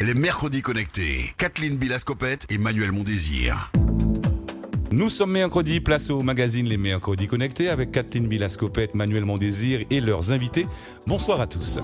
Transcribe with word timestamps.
Les 0.00 0.14
mercredis 0.14 0.62
connectés. 0.62 1.34
Kathleen 1.36 1.76
Bilascopette 1.76 2.46
et 2.50 2.58
Manuel 2.58 2.92
Mondésir. 2.92 3.70
Nous 4.92 5.08
sommes 5.08 5.30
mercredi, 5.30 5.78
place 5.78 6.10
au 6.10 6.20
magazine 6.20 6.66
Les 6.66 6.76
Mercredis 6.76 7.28
Connectés 7.28 7.68
avec 7.68 7.92
Kathleen 7.92 8.26
Bilascopette, 8.26 8.96
Manuel 8.96 9.24
Mondésir 9.24 9.82
et 9.88 10.00
leurs 10.00 10.32
invités. 10.32 10.66
Bonsoir 11.06 11.40
à 11.40 11.46
tous. 11.46 11.78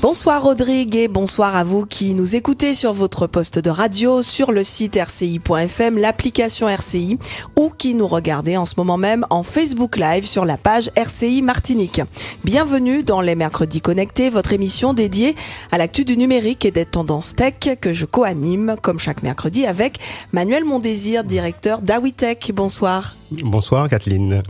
Bonsoir 0.00 0.40
Rodrigue 0.40 0.94
et 0.94 1.08
bonsoir 1.08 1.56
à 1.56 1.64
vous 1.64 1.84
qui 1.84 2.14
nous 2.14 2.36
écoutez 2.36 2.72
sur 2.74 2.92
votre 2.92 3.26
poste 3.26 3.58
de 3.58 3.70
radio, 3.70 4.22
sur 4.22 4.52
le 4.52 4.62
site 4.62 4.96
rci.fm, 4.96 5.98
l'application 5.98 6.68
RCI 6.68 7.18
ou 7.56 7.70
qui 7.70 7.94
nous 7.94 8.06
regardez 8.06 8.56
en 8.56 8.66
ce 8.66 8.74
moment 8.76 8.98
même 8.98 9.26
en 9.30 9.42
Facebook 9.42 9.96
Live 9.96 10.24
sur 10.24 10.44
la 10.44 10.56
page 10.56 10.90
RCI 10.94 11.42
Martinique. 11.42 12.02
Bienvenue 12.44 13.02
dans 13.02 13.20
les 13.20 13.34
Mercredis 13.34 13.80
Connectés, 13.80 14.30
votre 14.30 14.52
émission 14.52 14.94
dédiée 14.94 15.34
à 15.72 15.78
l'actu 15.78 16.04
du 16.04 16.16
numérique 16.16 16.64
et 16.64 16.70
des 16.70 16.86
tendances 16.86 17.34
tech 17.34 17.78
que 17.80 17.92
je 17.92 18.04
co-anime 18.04 18.76
comme 18.80 19.00
chaque 19.00 19.24
mercredi 19.24 19.66
avec 19.66 19.98
Manuel 20.32 20.64
Mondésir, 20.64 21.24
directeur 21.24 21.80
d'Awitech. 21.82 22.43
Bonsoir. 22.52 23.14
Bonsoir 23.30 23.88
Kathleen. 23.88 24.42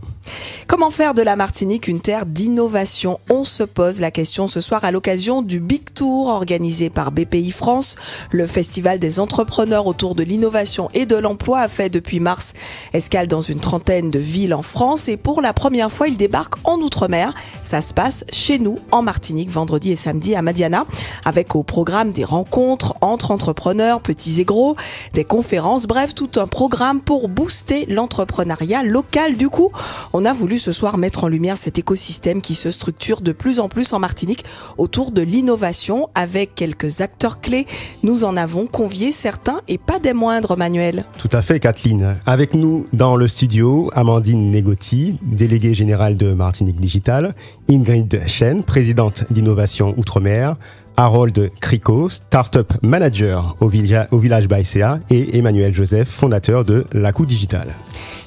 Comment 0.66 0.90
faire 0.90 1.14
de 1.14 1.22
la 1.22 1.36
Martinique 1.36 1.88
une 1.88 2.00
terre 2.00 2.26
d'innovation 2.26 3.20
On 3.30 3.44
se 3.44 3.62
pose 3.62 4.00
la 4.00 4.10
question 4.10 4.48
ce 4.48 4.60
soir 4.60 4.84
à 4.84 4.90
l'occasion 4.90 5.42
du 5.42 5.60
Big 5.60 5.92
Tour 5.94 6.28
organisé 6.28 6.90
par 6.90 7.12
BPI 7.12 7.50
France. 7.50 7.96
Le 8.30 8.46
festival 8.46 8.98
des 8.98 9.20
entrepreneurs 9.20 9.86
autour 9.86 10.14
de 10.14 10.22
l'innovation 10.22 10.88
et 10.94 11.06
de 11.06 11.16
l'emploi 11.16 11.60
a 11.60 11.68
fait 11.68 11.90
depuis 11.90 12.18
mars 12.20 12.54
escale 12.92 13.28
dans 13.28 13.40
une 13.40 13.60
trentaine 13.60 14.10
de 14.10 14.18
villes 14.18 14.54
en 14.54 14.62
France 14.62 15.08
et 15.08 15.16
pour 15.16 15.42
la 15.42 15.52
première 15.52 15.92
fois 15.92 16.08
il 16.08 16.16
débarque 16.16 16.54
en 16.64 16.78
Outre-mer. 16.78 17.34
Ça 17.62 17.82
se 17.82 17.94
passe 17.94 18.24
chez 18.32 18.58
nous 18.58 18.78
en 18.90 19.02
Martinique 19.02 19.50
vendredi 19.50 19.92
et 19.92 19.96
samedi 19.96 20.34
à 20.34 20.42
Madiana 20.42 20.86
avec 21.24 21.54
au 21.54 21.62
programme 21.62 22.12
des 22.12 22.24
rencontres 22.24 22.94
entre 23.00 23.30
entrepreneurs 23.30 24.00
petits 24.00 24.40
et 24.40 24.44
gros, 24.44 24.76
des 25.12 25.24
conférences, 25.24 25.86
bref 25.86 26.14
tout 26.14 26.30
un 26.36 26.46
programme 26.46 27.00
pour 27.00 27.28
booster 27.28 27.86
l'entrepreneuriat 27.86 28.82
local. 28.82 29.36
Du 29.36 29.48
coup, 29.48 29.70
on 30.14 30.24
a 30.24 30.32
voulu 30.32 30.58
ce 30.58 30.72
soir 30.72 30.96
mettre 30.96 31.24
en 31.24 31.28
lumière 31.28 31.56
cet 31.56 31.78
écosystème 31.78 32.40
qui 32.40 32.54
se 32.54 32.70
structure 32.70 33.20
de 33.20 33.32
plus 33.32 33.58
en 33.58 33.68
plus 33.68 33.92
en 33.92 33.98
Martinique 33.98 34.44
autour 34.78 35.10
de 35.10 35.20
l'innovation 35.20 36.08
avec 36.14 36.54
quelques 36.54 37.00
acteurs 37.00 37.40
clés. 37.40 37.66
Nous 38.04 38.22
en 38.22 38.36
avons 38.36 38.66
convié 38.66 39.10
certains 39.10 39.60
et 39.66 39.76
pas 39.76 39.98
des 39.98 40.12
moindres, 40.12 40.56
Manuel. 40.56 41.04
Tout 41.18 41.28
à 41.32 41.42
fait 41.42 41.58
Kathleen. 41.58 42.14
Avec 42.26 42.54
nous 42.54 42.86
dans 42.92 43.16
le 43.16 43.26
studio, 43.26 43.90
Amandine 43.92 44.52
Negotti, 44.52 45.18
déléguée 45.22 45.74
générale 45.74 46.16
de 46.16 46.32
Martinique 46.32 46.80
Digital, 46.80 47.34
Ingrid 47.68 48.22
Chen, 48.28 48.62
présidente 48.62 49.24
d'innovation 49.32 49.94
Outre-mer, 49.96 50.56
Harold 50.96 51.50
Crico, 51.60 52.08
Startup 52.08 52.72
Manager 52.82 53.56
au, 53.60 53.68
village, 53.68 54.08
au 54.10 54.18
village 54.18 54.48
Baïséa 54.48 55.00
et 55.10 55.36
Emmanuel 55.36 55.74
Joseph, 55.74 56.08
fondateur 56.08 56.64
de 56.64 56.86
La 56.92 57.12
Coup 57.12 57.26
Digital. 57.26 57.74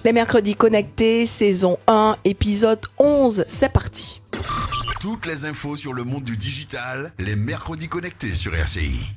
Les 0.04 0.14
mercredis 0.14 0.56
connectés, 0.56 1.26
saison 1.26 1.78
1, 1.88 2.18
épisode 2.26 2.82
11, 3.00 3.46
c'est 3.48 3.72
parti. 3.72 4.22
Toutes 5.00 5.26
les 5.26 5.46
infos 5.46 5.76
sur 5.76 5.94
le 5.94 6.04
monde 6.04 6.24
du 6.24 6.38
digital, 6.38 7.12
les 7.20 7.36
mercredis 7.36 7.88
connectés 7.88 8.34
sur 8.34 8.54
RCI. 8.56 9.16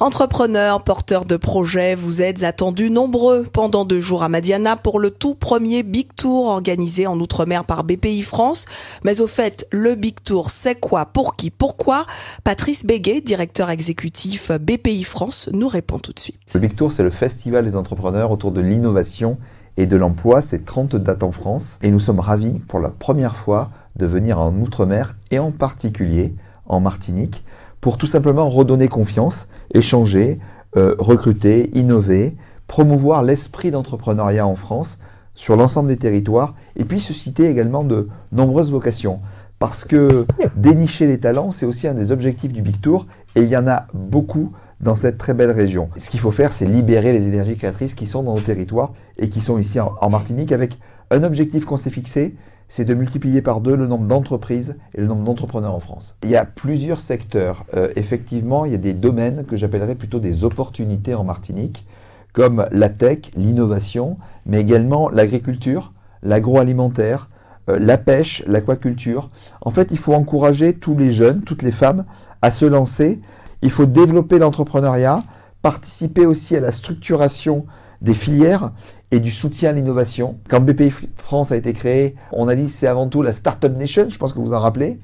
Entrepreneurs, 0.00 0.82
porteurs 0.82 1.24
de 1.24 1.36
projets, 1.36 1.94
vous 1.94 2.22
êtes 2.22 2.42
attendus 2.42 2.90
nombreux 2.90 3.44
pendant 3.44 3.84
deux 3.84 4.00
jours 4.00 4.22
à 4.22 4.28
Madiana 4.28 4.76
pour 4.76 4.98
le 4.98 5.10
tout 5.10 5.34
premier 5.34 5.82
Big 5.82 6.08
Tour 6.16 6.46
organisé 6.46 7.06
en 7.06 7.18
Outre-mer 7.20 7.64
par 7.64 7.84
BPI 7.84 8.22
France. 8.22 8.66
Mais 9.04 9.20
au 9.20 9.26
fait, 9.26 9.66
le 9.70 9.94
Big 9.94 10.16
Tour, 10.22 10.50
c'est 10.50 10.74
quoi, 10.74 11.06
pour 11.06 11.36
qui, 11.36 11.50
pourquoi? 11.50 12.06
Patrice 12.44 12.84
Béguet, 12.84 13.20
directeur 13.20 13.70
exécutif 13.70 14.50
BPI 14.50 15.04
France, 15.04 15.48
nous 15.52 15.68
répond 15.68 15.98
tout 15.98 16.12
de 16.12 16.20
suite. 16.20 16.40
Le 16.54 16.60
Big 16.60 16.74
Tour, 16.74 16.90
c'est 16.90 17.02
le 17.04 17.10
festival 17.10 17.64
des 17.64 17.76
entrepreneurs 17.76 18.30
autour 18.30 18.52
de 18.52 18.60
l'innovation 18.60 19.38
et 19.76 19.86
de 19.86 19.96
l'emploi. 19.96 20.42
C'est 20.42 20.64
30 20.64 20.96
dates 20.96 21.22
en 21.22 21.32
France 21.32 21.78
et 21.82 21.90
nous 21.90 22.00
sommes 22.00 22.20
ravis 22.20 22.58
pour 22.68 22.80
la 22.80 22.88
première 22.88 23.36
fois 23.36 23.70
de 23.96 24.06
venir 24.06 24.38
en 24.40 24.52
Outre-mer 24.54 25.14
et 25.30 25.38
en 25.38 25.50
particulier 25.50 26.34
en 26.66 26.80
Martinique 26.80 27.44
pour 27.82 27.98
tout 27.98 28.06
simplement 28.06 28.48
redonner 28.48 28.88
confiance, 28.88 29.48
échanger, 29.74 30.38
euh, 30.76 30.94
recruter, 30.98 31.68
innover, 31.76 32.36
promouvoir 32.68 33.24
l'esprit 33.24 33.70
d'entrepreneuriat 33.72 34.46
en 34.46 34.54
France 34.54 34.98
sur 35.34 35.56
l'ensemble 35.56 35.88
des 35.88 35.96
territoires 35.96 36.54
et 36.76 36.84
puis 36.84 37.00
susciter 37.00 37.50
également 37.50 37.82
de 37.82 38.08
nombreuses 38.30 38.70
vocations. 38.70 39.20
Parce 39.58 39.84
que 39.84 40.26
dénicher 40.56 41.08
les 41.08 41.18
talents, 41.18 41.50
c'est 41.50 41.66
aussi 41.66 41.88
un 41.88 41.94
des 41.94 42.12
objectifs 42.12 42.52
du 42.52 42.62
Big 42.62 42.80
Tour 42.80 43.06
et 43.34 43.42
il 43.42 43.48
y 43.48 43.56
en 43.56 43.66
a 43.66 43.88
beaucoup 43.92 44.52
dans 44.80 44.94
cette 44.94 45.18
très 45.18 45.34
belle 45.34 45.50
région. 45.50 45.90
Ce 45.98 46.08
qu'il 46.08 46.20
faut 46.20 46.30
faire, 46.30 46.52
c'est 46.52 46.66
libérer 46.66 47.12
les 47.12 47.26
énergies 47.26 47.56
créatrices 47.56 47.94
qui 47.94 48.06
sont 48.06 48.22
dans 48.22 48.34
nos 48.34 48.40
territoires 48.40 48.92
et 49.18 49.28
qui 49.28 49.40
sont 49.40 49.58
ici 49.58 49.80
en, 49.80 49.92
en 50.00 50.08
Martinique 50.08 50.52
avec 50.52 50.78
un 51.10 51.24
objectif 51.24 51.64
qu'on 51.64 51.76
s'est 51.76 51.90
fixé, 51.90 52.36
c'est 52.72 52.86
de 52.86 52.94
multiplier 52.94 53.42
par 53.42 53.60
deux 53.60 53.76
le 53.76 53.86
nombre 53.86 54.06
d'entreprises 54.06 54.76
et 54.94 55.02
le 55.02 55.06
nombre 55.06 55.24
d'entrepreneurs 55.24 55.74
en 55.74 55.80
France. 55.80 56.16
Il 56.22 56.30
y 56.30 56.36
a 56.36 56.46
plusieurs 56.46 57.00
secteurs. 57.00 57.66
Euh, 57.76 57.92
effectivement, 57.96 58.64
il 58.64 58.72
y 58.72 58.74
a 58.74 58.78
des 58.78 58.94
domaines 58.94 59.44
que 59.44 59.58
j'appellerais 59.58 59.94
plutôt 59.94 60.20
des 60.20 60.42
opportunités 60.42 61.14
en 61.14 61.22
Martinique, 61.22 61.86
comme 62.32 62.66
la 62.70 62.88
tech, 62.88 63.18
l'innovation, 63.36 64.16
mais 64.46 64.58
également 64.58 65.10
l'agriculture, 65.10 65.92
l'agroalimentaire, 66.22 67.28
euh, 67.68 67.78
la 67.78 67.98
pêche, 67.98 68.42
l'aquaculture. 68.46 69.28
En 69.60 69.70
fait, 69.70 69.88
il 69.90 69.98
faut 69.98 70.14
encourager 70.14 70.72
tous 70.72 70.96
les 70.96 71.12
jeunes, 71.12 71.42
toutes 71.42 71.60
les 71.60 71.72
femmes 71.72 72.06
à 72.40 72.50
se 72.50 72.64
lancer. 72.64 73.20
Il 73.60 73.70
faut 73.70 73.84
développer 73.84 74.38
l'entrepreneuriat, 74.38 75.22
participer 75.60 76.24
aussi 76.24 76.56
à 76.56 76.60
la 76.60 76.72
structuration 76.72 77.66
des 78.02 78.14
filières 78.14 78.72
et 79.12 79.20
du 79.20 79.30
soutien 79.30 79.70
à 79.70 79.72
l'innovation. 79.72 80.36
Quand 80.48 80.60
BPI 80.60 80.92
France 81.16 81.52
a 81.52 81.56
été 81.56 81.72
créé, 81.72 82.16
on 82.32 82.48
a 82.48 82.54
dit 82.54 82.70
c'est 82.70 82.88
avant 82.88 83.06
tout 83.06 83.22
la 83.22 83.32
Startup 83.32 83.74
Nation, 83.74 84.06
je 84.08 84.18
pense 84.18 84.32
que 84.32 84.40
vous 84.40 84.52
en 84.52 84.58
rappelez, 84.58 84.98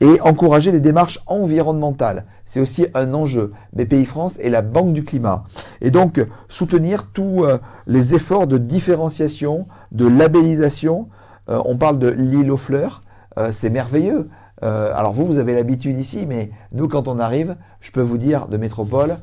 et 0.00 0.20
encourager 0.20 0.72
les 0.72 0.80
démarches 0.80 1.20
environnementales. 1.26 2.26
C'est 2.44 2.60
aussi 2.60 2.86
un 2.94 3.14
enjeu. 3.14 3.52
BPI 3.72 4.04
France 4.04 4.38
est 4.40 4.50
la 4.50 4.60
banque 4.60 4.92
du 4.92 5.04
climat. 5.04 5.44
Et 5.80 5.90
donc 5.90 6.20
soutenir 6.48 7.08
tous 7.12 7.44
euh, 7.44 7.58
les 7.86 8.14
efforts 8.14 8.46
de 8.46 8.58
différenciation, 8.58 9.66
de 9.92 10.06
labellisation. 10.06 11.08
Euh, 11.48 11.62
on 11.64 11.76
parle 11.76 11.98
de 11.98 12.08
l'île 12.08 12.50
aux 12.50 12.56
fleurs, 12.56 13.02
euh, 13.38 13.50
c'est 13.52 13.70
merveilleux. 13.70 14.28
Alors 14.64 15.12
vous, 15.12 15.26
vous 15.26 15.38
avez 15.38 15.54
l'habitude 15.56 15.98
ici, 15.98 16.24
mais 16.24 16.52
nous, 16.70 16.86
quand 16.86 17.08
on 17.08 17.18
arrive, 17.18 17.56
je 17.80 17.90
peux 17.90 18.00
vous 18.00 18.16
dire, 18.16 18.46
de 18.46 18.56
métropole, 18.56 19.16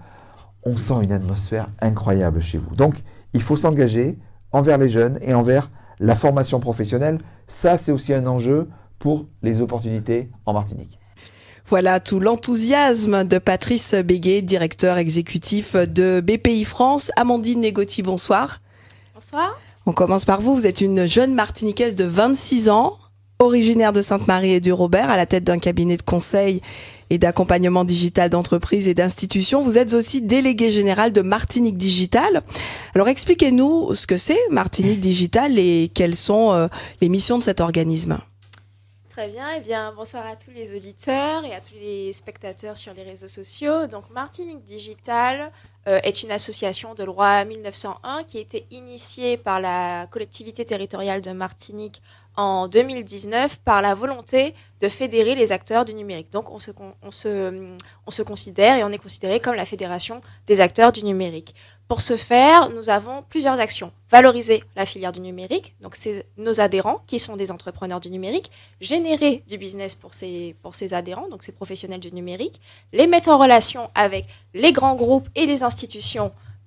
on 0.66 0.76
sent 0.76 0.96
une 1.02 1.14
atmosphère 1.14 1.70
incroyable 1.80 2.42
chez 2.42 2.58
vous. 2.58 2.76
Donc, 2.76 2.96
il 3.34 3.42
faut 3.42 3.58
s'engager 3.58 4.18
envers 4.52 4.78
les 4.78 4.90
jeunes 4.90 5.20
et 5.22 5.34
envers 5.34 5.70
la 6.00 6.16
formation 6.16 6.60
professionnelle. 6.60 7.20
Ça, 7.48 7.78
c'est 7.78 7.92
aussi 7.92 8.14
un 8.14 8.26
enjeu 8.28 8.68
pour 9.00 9.26
les 9.42 9.62
opportunités 9.62 10.30
en 10.46 10.54
Martinique. 10.54 11.00
Voilà 11.68 12.00
tout 12.00 12.20
l'enthousiasme 12.20 13.26
de 13.26 13.38
Patrice 13.38 13.94
Béguet, 13.94 14.42
directeur 14.42 14.98
exécutif 14.98 15.76
de 15.76 16.20
BPI 16.20 16.66
France. 16.66 17.12
Amandine 17.16 17.62
Négotti, 17.62 18.02
bonsoir. 18.02 18.60
Bonsoir. 19.14 19.56
On 19.86 19.94
commence 19.94 20.26
par 20.26 20.42
vous. 20.42 20.56
Vous 20.56 20.66
êtes 20.66 20.82
une 20.82 21.06
jeune 21.06 21.36
Martiniquaise 21.36 21.96
de 21.96 22.06
26 22.06 22.70
ans, 22.70 22.98
originaire 23.38 23.94
de 23.94 24.02
Sainte-Marie 24.02 24.54
et 24.54 24.60
du 24.60 24.74
Robert, 24.74 25.12
à 25.12 25.18
la 25.18 25.28
tête 25.28 25.44
d'un 25.44 25.60
cabinet 25.60 25.98
de 25.98 26.02
conseil 26.02 26.62
et 27.10 27.18
d'accompagnement 27.18 27.86
digital 27.86 28.30
d'entreprises 28.30 28.88
et 28.88 28.94
d'institutions. 28.94 29.62
Vous 29.62 29.78
êtes 29.78 29.94
aussi 29.94 30.22
délégué 30.22 30.70
général 30.70 31.12
de 31.12 31.22
Martinique 31.22 31.78
Digital. 31.78 32.42
Alors 32.96 33.08
expliquez-nous 33.08 33.96
ce 33.96 34.08
que 34.08 34.18
c'est 34.18 34.40
Martinique 34.50 35.00
Digital 35.00 35.58
et 35.58 35.92
quelles 35.94 36.16
sont 36.16 36.52
euh, 36.52 36.68
les 37.02 37.10
missions 37.10 37.38
de 37.38 37.44
cet 37.44 37.62
organisme. 37.62 38.20
Très 39.10 39.28
bien. 39.28 39.48
Eh 39.58 39.60
bien, 39.60 39.92
bonsoir 39.94 40.26
à 40.26 40.38
tous 40.38 40.52
les 40.52 40.74
auditeurs 40.74 41.44
et 41.44 41.54
à 41.54 41.60
tous 41.60 41.74
les 41.74 42.14
spectateurs 42.14 42.78
sur 42.78 42.94
les 42.94 43.04
réseaux 43.04 43.28
sociaux. 43.28 43.88
Donc, 43.88 44.10
Martinique 44.12 44.64
Digital 44.64 45.52
est 45.86 46.24
une 46.24 46.32
association 46.32 46.94
de 46.94 47.04
loi 47.04 47.46
1901 47.46 48.24
qui 48.24 48.38
a 48.38 48.42
été 48.42 48.68
initiée 48.70 49.38
par 49.38 49.60
la 49.60 50.08
collectivité 50.08 50.64
territoriale 50.64 51.22
de 51.22 51.32
Martinique 51.32 52.02
en 52.40 52.70
2019 52.70 53.58
par 53.66 53.82
la 53.82 53.94
volonté 53.96 54.54
de 54.80 54.88
fédérer 54.88 55.36
les 55.36 55.52
acteurs 55.52 55.84
du 55.84 55.94
numérique. 55.94 56.32
Donc 56.32 56.52
on 56.52 56.60
se, 56.60 56.72
on, 57.02 57.12
se, 57.12 57.76
on 58.08 58.12
se 58.12 58.22
considère 58.22 58.78
et 58.78 58.84
on 58.86 58.92
est 58.92 58.98
considéré 58.98 59.42
comme 59.42 59.56
la 59.56 59.66
fédération 59.66 60.22
des 60.48 60.62
acteurs 60.62 60.94
du 60.94 61.04
numérique. 61.04 61.54
Pour 61.90 62.02
ce 62.02 62.16
faire, 62.16 62.70
nous 62.70 62.90
avons 62.90 63.24
plusieurs 63.28 63.60
actions. 63.60 63.92
Valoriser 64.10 64.64
la 64.76 64.86
filière 64.86 65.12
du 65.12 65.20
numérique, 65.20 65.76
donc 65.82 65.96
c'est 65.96 66.26
nos 66.38 66.62
adhérents 66.62 67.02
qui 67.08 67.20
sont 67.20 67.36
des 67.36 67.52
entrepreneurs 67.52 68.00
du 68.00 68.10
numérique, 68.10 68.50
générer 68.80 69.44
du 69.48 69.58
business 69.58 69.94
pour 69.94 70.14
ces, 70.14 70.56
pour 70.62 70.76
ces 70.76 70.94
adhérents, 70.94 71.28
donc 71.30 71.44
ces 71.44 71.52
professionnels 71.52 72.00
du 72.00 72.12
numérique, 72.12 72.62
les 72.94 73.06
mettre 73.06 73.30
en 73.30 73.38
relation 73.38 73.90
avec 73.96 74.26
les 74.54 74.72
grands 74.72 74.96
groupes 74.96 75.28
et 75.36 75.46
les 75.46 75.64
institutions 75.64 75.79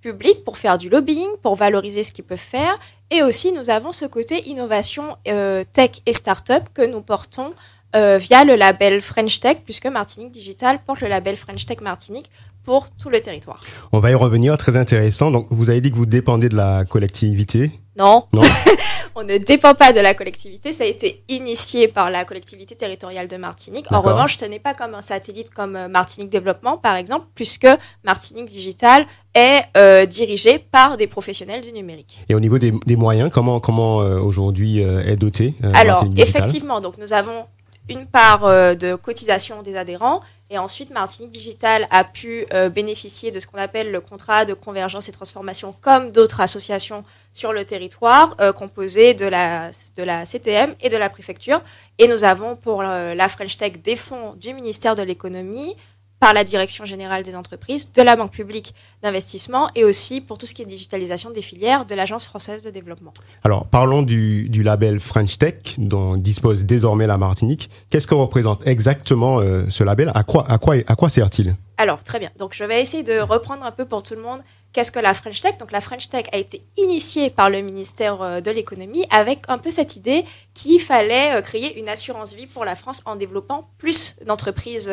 public 0.02 0.44
pour 0.44 0.58
faire 0.58 0.76
du 0.78 0.88
lobbying, 0.88 1.30
pour 1.42 1.54
valoriser 1.54 2.02
ce 2.02 2.12
qu'ils 2.12 2.24
peuvent 2.24 2.38
faire. 2.38 2.78
Et 3.10 3.22
aussi, 3.22 3.52
nous 3.52 3.70
avons 3.70 3.92
ce 3.92 4.04
côté 4.04 4.48
innovation 4.48 5.16
euh, 5.28 5.64
tech 5.72 6.02
et 6.06 6.12
start-up 6.12 6.64
que 6.74 6.82
nous 6.82 7.02
portons 7.02 7.54
euh, 7.94 8.18
via 8.18 8.44
le 8.44 8.54
label 8.54 9.00
French 9.00 9.40
Tech, 9.40 9.58
puisque 9.64 9.86
Martinique 9.86 10.30
Digital 10.30 10.80
porte 10.84 11.00
le 11.00 11.08
label 11.08 11.36
French 11.36 11.66
Tech 11.66 11.80
Martinique 11.80 12.30
pour 12.64 12.88
tout 12.90 13.10
le 13.10 13.20
territoire. 13.20 13.60
On 13.92 14.00
va 14.00 14.10
y 14.10 14.14
revenir, 14.14 14.56
très 14.56 14.76
intéressant. 14.76 15.30
Donc, 15.30 15.46
vous 15.50 15.70
avez 15.70 15.80
dit 15.80 15.90
que 15.90 15.96
vous 15.96 16.06
dépendez 16.06 16.48
de 16.48 16.56
la 16.56 16.84
collectivité. 16.84 17.72
Non, 17.98 18.24
Non 18.32 18.42
on 19.14 19.24
ne 19.24 19.36
dépend 19.38 19.74
pas 19.74 19.92
de 19.92 20.00
la 20.00 20.14
collectivité, 20.14 20.72
ça 20.72 20.84
a 20.84 20.86
été 20.86 21.22
initié 21.28 21.88
par 21.88 22.10
la 22.10 22.24
collectivité 22.24 22.74
territoriale 22.74 23.28
de 23.28 23.36
Martinique. 23.36 23.86
En 23.90 24.00
revanche, 24.00 24.36
ce 24.36 24.44
n'est 24.44 24.58
pas 24.58 24.74
comme 24.74 24.94
un 24.94 25.00
satellite 25.00 25.50
comme 25.50 25.76
euh, 25.76 25.88
Martinique 25.88 26.30
Développement, 26.30 26.78
par 26.78 26.96
exemple, 26.96 27.26
puisque 27.34 27.68
Martinique 28.04 28.46
Digital 28.46 29.06
est 29.34 29.62
euh, 29.76 30.06
dirigé 30.06 30.58
par 30.58 30.96
des 30.96 31.06
professionnels 31.06 31.60
du 31.60 31.72
numérique. 31.72 32.20
Et 32.28 32.34
au 32.34 32.40
niveau 32.40 32.58
des, 32.58 32.72
des 32.86 32.96
moyens, 32.96 33.30
comment, 33.32 33.60
comment 33.60 34.00
euh, 34.00 34.18
aujourd'hui 34.18 34.82
euh, 34.82 35.04
est 35.04 35.16
doté 35.16 35.54
Alors, 35.62 35.96
Martinique 35.96 36.14
Digital? 36.14 36.42
effectivement, 36.42 36.80
donc 36.80 36.98
nous 36.98 37.12
avons 37.12 37.46
une 37.92 38.06
part 38.06 38.44
euh, 38.44 38.74
de 38.74 38.94
cotisation 38.94 39.62
des 39.62 39.76
adhérents 39.76 40.20
et 40.50 40.58
ensuite 40.58 40.90
Martinique 40.90 41.30
Digital 41.30 41.86
a 41.90 42.04
pu 42.04 42.46
euh, 42.52 42.68
bénéficier 42.68 43.30
de 43.30 43.40
ce 43.40 43.46
qu'on 43.46 43.58
appelle 43.58 43.90
le 43.90 44.00
contrat 44.00 44.44
de 44.44 44.54
convergence 44.54 45.08
et 45.08 45.12
transformation 45.12 45.74
comme 45.80 46.10
d'autres 46.10 46.40
associations 46.40 47.04
sur 47.32 47.52
le 47.52 47.64
territoire 47.64 48.34
euh, 48.40 48.52
composées 48.52 49.14
de 49.14 49.26
la, 49.26 49.70
de 49.96 50.02
la 50.02 50.26
CTM 50.26 50.74
et 50.80 50.88
de 50.88 50.96
la 50.96 51.08
préfecture. 51.08 51.62
Et 51.98 52.08
nous 52.08 52.24
avons 52.24 52.56
pour 52.56 52.82
la 52.82 53.28
French 53.28 53.56
Tech 53.56 53.80
des 53.82 53.96
fonds 53.96 54.34
du 54.34 54.52
ministère 54.52 54.96
de 54.96 55.02
l'économie 55.02 55.76
par 56.22 56.32
la 56.32 56.44
Direction 56.44 56.84
générale 56.84 57.24
des 57.24 57.34
entreprises, 57.34 57.92
de 57.92 58.00
la 58.00 58.14
Banque 58.14 58.30
publique 58.30 58.76
d'investissement 59.02 59.68
et 59.74 59.82
aussi 59.82 60.20
pour 60.20 60.38
tout 60.38 60.46
ce 60.46 60.54
qui 60.54 60.62
est 60.62 60.66
digitalisation 60.66 61.30
des 61.30 61.42
filières 61.42 61.84
de 61.84 61.96
l'Agence 61.96 62.24
française 62.24 62.62
de 62.62 62.70
développement. 62.70 63.12
Alors, 63.42 63.66
parlons 63.66 64.02
du, 64.02 64.48
du 64.48 64.62
label 64.62 65.00
French 65.00 65.36
Tech, 65.36 65.56
dont 65.78 66.16
dispose 66.16 66.64
désormais 66.64 67.08
la 67.08 67.18
Martinique. 67.18 67.68
Qu'est-ce 67.90 68.06
que 68.06 68.14
représente 68.14 68.64
exactement 68.68 69.40
euh, 69.40 69.64
ce 69.68 69.82
label? 69.82 70.12
À 70.14 70.22
quoi, 70.22 70.48
à 70.48 70.58
quoi, 70.58 70.76
à 70.86 70.94
quoi 70.94 71.08
sert-il? 71.08 71.56
Alors, 71.76 72.04
très 72.04 72.20
bien. 72.20 72.30
Donc, 72.38 72.54
je 72.54 72.62
vais 72.62 72.80
essayer 72.80 73.02
de 73.02 73.18
reprendre 73.18 73.64
un 73.64 73.72
peu 73.72 73.84
pour 73.84 74.04
tout 74.04 74.14
le 74.14 74.22
monde 74.22 74.40
qu'est-ce 74.72 74.92
que 74.92 75.00
la 75.00 75.14
French 75.14 75.40
Tech. 75.40 75.58
Donc, 75.58 75.72
la 75.72 75.80
French 75.80 76.08
Tech 76.08 76.26
a 76.30 76.36
été 76.36 76.62
initiée 76.76 77.30
par 77.30 77.50
le 77.50 77.60
ministère 77.62 78.22
euh, 78.22 78.40
de 78.40 78.52
l'économie 78.52 79.04
avec 79.10 79.40
un 79.48 79.58
peu 79.58 79.72
cette 79.72 79.96
idée 79.96 80.24
qu'il 80.54 80.80
fallait 80.80 81.34
euh, 81.34 81.42
créer 81.42 81.80
une 81.80 81.88
assurance 81.88 82.34
vie 82.34 82.46
pour 82.46 82.64
la 82.64 82.76
France 82.76 83.02
en 83.06 83.16
développant 83.16 83.68
plus 83.78 84.14
d'entreprises 84.24 84.88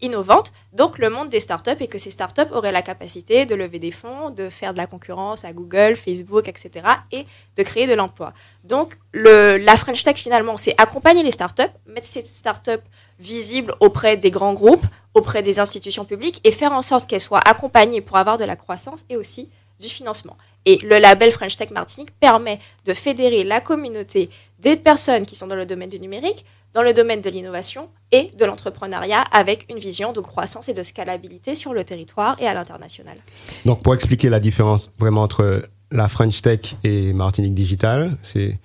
innovantes, 0.00 0.52
donc 0.72 0.98
le 0.98 1.10
monde 1.10 1.28
des 1.28 1.40
startups, 1.40 1.80
et 1.80 1.88
que 1.88 1.98
ces 1.98 2.10
startups 2.10 2.50
auraient 2.52 2.72
la 2.72 2.82
capacité 2.82 3.46
de 3.46 3.54
lever 3.54 3.78
des 3.78 3.90
fonds, 3.90 4.30
de 4.30 4.48
faire 4.48 4.72
de 4.72 4.78
la 4.78 4.86
concurrence 4.86 5.44
à 5.44 5.52
Google, 5.52 5.96
Facebook, 5.96 6.48
etc., 6.48 6.86
et 7.12 7.26
de 7.56 7.62
créer 7.62 7.86
de 7.86 7.94
l'emploi. 7.94 8.32
Donc, 8.64 8.96
la 9.12 9.76
French 9.76 10.02
Tech, 10.02 10.16
finalement, 10.16 10.56
c'est 10.56 10.74
accompagner 10.78 11.22
les 11.22 11.30
startups, 11.30 11.62
mettre 11.86 12.06
ces 12.06 12.22
startups 12.22 12.70
visibles 13.18 13.74
auprès 13.80 14.16
des 14.16 14.30
grands 14.30 14.54
groupes, 14.54 14.86
auprès 15.14 15.42
des 15.42 15.58
institutions 15.58 16.04
publiques, 16.04 16.40
et 16.44 16.52
faire 16.52 16.72
en 16.72 16.82
sorte 16.82 17.08
qu'elles 17.08 17.20
soient 17.20 17.42
accompagnées 17.46 18.00
pour 18.00 18.16
avoir 18.16 18.38
de 18.38 18.44
la 18.44 18.56
croissance 18.56 19.04
et 19.08 19.16
aussi 19.16 19.50
du 19.80 19.88
financement. 19.88 20.36
Et 20.66 20.76
le 20.82 20.98
label 20.98 21.32
French 21.32 21.56
Tech 21.56 21.70
Martinique 21.70 22.12
permet 22.20 22.58
de 22.84 22.92
fédérer 22.92 23.44
la 23.44 23.60
communauté 23.60 24.28
des 24.58 24.76
personnes 24.76 25.24
qui 25.24 25.34
sont 25.34 25.46
dans 25.46 25.54
le 25.54 25.64
domaine 25.64 25.88
du 25.88 25.98
numérique, 25.98 26.44
dans 26.72 26.82
le 26.82 26.92
domaine 26.92 27.20
de 27.20 27.30
l'innovation 27.30 27.88
et 28.12 28.30
de 28.36 28.44
l'entrepreneuriat 28.44 29.22
avec 29.32 29.66
une 29.70 29.78
vision 29.78 30.12
de 30.12 30.20
croissance 30.20 30.68
et 30.68 30.74
de 30.74 30.82
scalabilité 30.82 31.54
sur 31.54 31.72
le 31.72 31.84
territoire 31.84 32.36
et 32.40 32.46
à 32.46 32.54
l'international. 32.54 33.16
Donc, 33.64 33.82
pour 33.82 33.94
expliquer 33.94 34.28
la 34.28 34.40
différence 34.40 34.90
vraiment 34.98 35.22
entre 35.22 35.62
la 35.90 36.08
French 36.08 36.42
Tech 36.42 36.76
et 36.84 37.12
Martinique 37.12 37.54
Digital, 37.54 38.16
c'est 38.22 38.58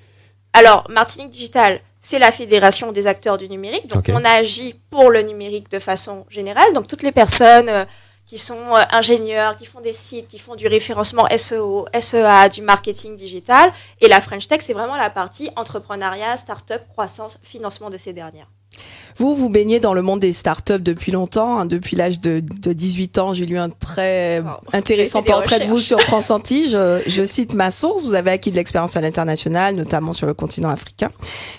Alors, 0.54 0.86
Martinique 0.90 1.32
Digital, 1.32 1.82
c'est 2.02 2.20
la 2.20 2.32
fédération 2.32 2.92
des 2.92 3.08
acteurs 3.08 3.38
du 3.38 3.50
numérique. 3.50 3.88
Donc, 3.88 4.12
on 4.14 4.24
agit 4.24 4.76
pour 4.92 5.10
le 5.10 5.24
numérique 5.24 5.72
de 5.72 5.80
façon 5.80 6.26
générale. 6.30 6.72
Donc, 6.74 6.88
toutes 6.88 7.02
les 7.02 7.12
personnes 7.12 7.70
euh, 7.70 7.86
qui 8.26 8.38
sont 8.38 8.76
euh, 8.76 8.84
ingénieurs, 8.92 9.56
qui 9.56 9.66
font 9.66 9.82
des 9.82 9.94
sites, 9.94 10.28
qui 10.28 10.40
font 10.40 10.56
du 10.56 10.68
référencement 10.68 11.28
SEO, 11.36 11.88
SEA, 12.00 12.50
du 12.50 12.62
marketing 12.62 13.16
digital. 13.16 13.72
Et 14.02 14.08
la 14.08 14.22
French 14.22 14.48
Tech, 14.48 14.62
c'est 14.62 14.74
vraiment 14.74 14.96
la 14.96 15.10
partie 15.10 15.50
entrepreneuriat, 15.56 16.38
start-up, 16.38 16.82
croissance, 16.90 17.40
financement 17.44 17.90
de 17.90 17.98
ces 17.98 18.14
dernières. 18.14 18.48
Vous, 19.18 19.34
vous 19.34 19.50
baignez 19.50 19.80
dans 19.80 19.94
le 19.94 20.02
monde 20.02 20.20
des 20.20 20.34
startups 20.34 20.80
depuis 20.80 21.12
longtemps. 21.14 21.60
hein. 21.60 21.66
depuis 21.66 21.96
l'âge 21.96 22.20
de, 22.20 22.42
de 22.42 22.74
18 22.74 23.18
ans, 23.20 23.34
j'ai 23.34 23.46
lu 23.46 23.58
un 23.58 23.70
très 23.70 24.42
Wow. 24.42 24.50
intéressant 24.74 25.24
portrait 25.24 25.60
de 25.62 25.66
vous 25.66 25.80
sur 25.80 26.02
France 26.10 26.32
Antilles. 26.32 26.70
Je, 26.70 27.02
je 27.08 27.24
cite 27.26 27.54
ma 27.54 27.72
source. 27.72 28.06
Vous 28.06 28.14
avez 28.16 28.32
acquis 28.32 28.52
de 28.52 28.58
l'expérience 28.58 28.98
à 28.98 29.02
l'international, 29.02 29.76
notamment 29.76 30.12
sur 30.12 30.28
le 30.28 30.34
continent 30.34 30.68
africain. 30.70 31.08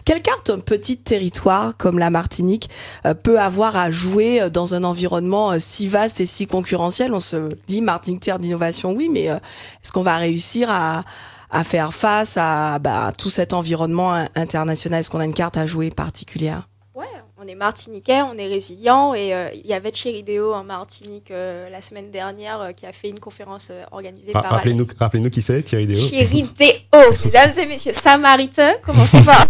Quelle 0.05 0.21
carte 0.21 0.51
un 0.51 0.59
petit 0.59 0.99
territoire 0.99 1.77
comme 1.79 1.99
la 1.99 2.11
Martinique 2.11 2.69
euh, 3.07 3.15
peut 3.15 3.41
avoir 3.41 3.77
à 3.77 3.91
jouer 3.91 4.43
euh, 4.43 4.51
dans 4.51 4.75
un 4.75 4.85
environnement 4.85 5.53
euh, 5.53 5.57
si 5.59 5.89
vaste 5.89 6.21
et 6.21 6.27
si 6.27 6.47
concurrentiel? 6.47 7.15
On 7.15 7.21
se 7.21 7.49
dit 7.69 7.81
Martinique 7.81 8.21
terre 8.21 8.39
d'innovation, 8.39 8.93
oui, 8.93 9.09
mais 9.11 9.25
est-ce 9.25 9.93
qu'on 9.93 10.03
va 10.03 10.17
réussir 10.19 10.69
à 10.71 11.03
à 11.49 11.63
faire 11.63 11.95
face 11.95 12.37
à 12.37 12.81
bah, 12.81 13.13
tout 13.17 13.31
cet 13.31 13.55
environnement 13.55 14.13
in- 14.13 14.29
international? 14.35 15.01
Est-ce 15.01 15.09
qu'on 15.11 15.21
a 15.21 15.25
une 15.25 15.33
carte 15.33 15.57
à 15.57 15.65
jouer 15.65 15.91
particulière? 15.91 16.69
On 17.39 17.47
est 17.47 17.55
martiniquais, 17.55 18.23
on 18.23 18.37
est 18.39 18.47
résilient 18.47 19.15
et 19.15 19.35
euh, 19.35 19.51
il 19.53 19.67
y 19.67 19.75
avait 19.75 19.91
Chirideo 19.91 20.55
en 20.55 20.65
Martinique 20.65 21.31
euh, 21.31 21.69
la 21.69 21.83
semaine 21.83 22.11
dernière 22.11 22.61
euh, 22.61 22.73
qui 22.73 22.87
a 22.87 22.93
fait 22.93 23.11
une 23.11 23.21
conférence 23.21 23.71
organisée 23.91 24.33
par 24.33 24.45
Rappelez-nous 24.45 24.87
rappelez 24.99 25.31
qui 25.31 25.43
c'est, 25.43 25.63
Thierry 25.63 25.87
Déo. 25.87 25.97
Chirideo, 25.97 27.13
mesdames 27.25 27.51
et 27.59 27.67
messieurs, 27.67 27.93
Samaritain, 27.93 28.73
commençons 28.83 29.23
par. 29.25 29.47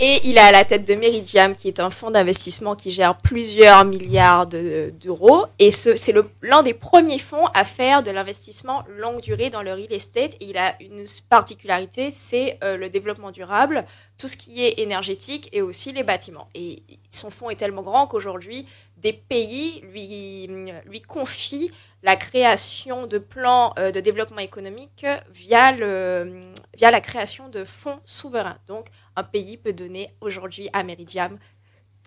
Et 0.00 0.20
il 0.22 0.36
est 0.36 0.40
à 0.40 0.52
la 0.52 0.64
tête 0.64 0.86
de 0.86 0.94
Meridiam, 0.94 1.56
qui 1.56 1.66
est 1.66 1.80
un 1.80 1.90
fonds 1.90 2.12
d'investissement 2.12 2.76
qui 2.76 2.92
gère 2.92 3.16
plusieurs 3.18 3.84
milliards 3.84 4.46
de- 4.46 4.94
d'euros. 5.00 5.46
Et 5.58 5.72
ce- 5.72 5.96
c'est 5.96 6.14
l'un 6.40 6.62
des 6.62 6.72
premiers 6.72 7.18
fonds 7.18 7.46
à 7.52 7.64
faire 7.64 8.04
de 8.04 8.12
l'investissement 8.12 8.84
longue 8.96 9.20
durée 9.20 9.50
dans 9.50 9.62
le 9.62 9.72
real 9.72 9.92
estate. 9.92 10.34
Et 10.40 10.50
il 10.50 10.56
a 10.56 10.76
une 10.80 11.04
particularité, 11.28 12.12
c'est 12.12 12.58
euh, 12.62 12.76
le 12.76 12.88
développement 12.88 13.32
durable, 13.32 13.84
tout 14.18 14.28
ce 14.28 14.36
qui 14.36 14.64
est 14.64 14.78
énergétique 14.78 15.48
et 15.52 15.62
aussi 15.62 15.90
les 15.92 16.04
bâtiments. 16.04 16.48
Et 16.54 16.80
son 17.10 17.30
fonds 17.30 17.50
est 17.50 17.56
tellement 17.56 17.82
grand 17.82 18.06
qu'aujourd'hui, 18.06 18.66
des 19.00 19.12
pays 19.12 19.80
lui, 19.92 20.48
lui 20.86 21.00
confient 21.00 21.70
la 22.02 22.16
création 22.16 23.06
de 23.06 23.18
plans 23.18 23.72
euh, 23.78 23.90
de 23.90 24.00
développement 24.00 24.40
économique 24.40 25.06
via, 25.30 25.72
le, 25.72 26.40
via 26.76 26.90
la 26.90 27.00
création 27.00 27.48
de 27.48 27.64
fonds 27.64 28.00
souverains. 28.04 28.58
Donc, 28.66 28.88
un 29.16 29.24
pays 29.24 29.56
peut 29.56 29.72
donner 29.72 30.08
aujourd'hui 30.20 30.68
à 30.72 30.84
Meridiam, 30.84 31.38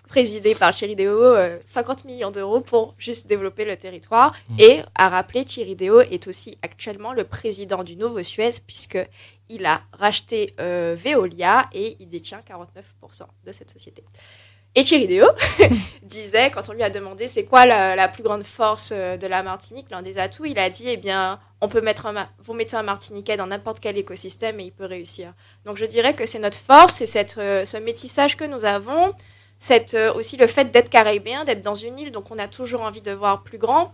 présidé 0.08 0.56
par 0.56 0.74
Chirideo, 0.74 1.24
euh, 1.24 1.58
50 1.66 2.04
millions 2.06 2.32
d'euros 2.32 2.60
pour 2.60 2.96
juste 2.98 3.28
développer 3.28 3.64
le 3.64 3.78
territoire. 3.78 4.36
Et 4.60 4.82
à 4.96 5.08
rappeler, 5.08 5.46
Chirideo 5.46 6.02
est 6.02 6.28
aussi 6.28 6.58
actuellement 6.62 7.14
le 7.14 7.24
président 7.24 7.84
du 7.84 7.96
Nouveau 7.96 8.22
Suez, 8.22 8.60
puisqu'il 8.66 9.66
a 9.66 9.82
racheté 9.94 10.54
euh, 10.60 10.96
Veolia 10.98 11.70
et 11.72 11.96
il 12.00 12.10
détient 12.10 12.40
49% 12.40 13.26
de 13.46 13.52
cette 13.54 13.72
société. 13.72 14.04
Et 14.74 14.84
Chirideo 14.84 15.28
disait, 16.04 16.50
quand 16.50 16.70
on 16.70 16.74
lui 16.74 16.84
a 16.84 16.90
demandé 16.90 17.28
c'est 17.28 17.44
quoi 17.44 17.66
la, 17.66 18.08
plus 18.08 18.24
grande 18.24 18.44
force 18.44 18.92
euh, 18.94 19.18
de 19.18 19.28
la 19.28 19.44
Martinique, 19.44 19.88
l'un 19.92 20.02
des 20.02 20.18
atouts, 20.18 20.46
il 20.46 20.58
a 20.60 20.70
dit, 20.70 20.86
eh 20.88 20.96
bien, 20.96 21.40
on 21.60 21.68
peut 21.68 21.82
mettre 21.82 22.06
un, 22.06 22.30
vous 22.40 22.54
mettez 22.54 22.78
un 22.78 22.84
Martiniquais 22.84 23.36
dans 23.36 23.48
n'importe 23.48 23.82
quel 23.82 23.98
écosystème 23.98 24.62
et 24.62 24.64
il 24.64 24.72
peut 24.72 24.86
réussir. 24.86 25.34
Donc 25.66 25.76
je 25.76 25.86
dirais 25.86 26.14
que 26.14 26.26
c'est 26.26 26.40
notre 26.40 26.58
force, 26.58 26.94
c'est 26.94 27.06
cette, 27.06 27.38
euh, 27.38 27.66
ce 27.66 27.78
métissage 27.78 28.38
que 28.38 28.46
nous 28.46 28.64
avons, 28.64 29.14
c'est 29.58 29.96
aussi 30.16 30.38
le 30.38 30.48
fait 30.48 30.72
d'être 30.72 30.90
caribéen, 30.90 31.44
d'être 31.44 31.62
dans 31.62 31.76
une 31.76 32.00
île, 32.00 32.12
donc 32.12 32.32
on 32.32 32.40
a 32.40 32.48
toujours 32.48 32.82
envie 32.82 33.02
de 33.02 33.12
voir 33.12 33.44
plus 33.44 33.60
grand. 33.60 33.94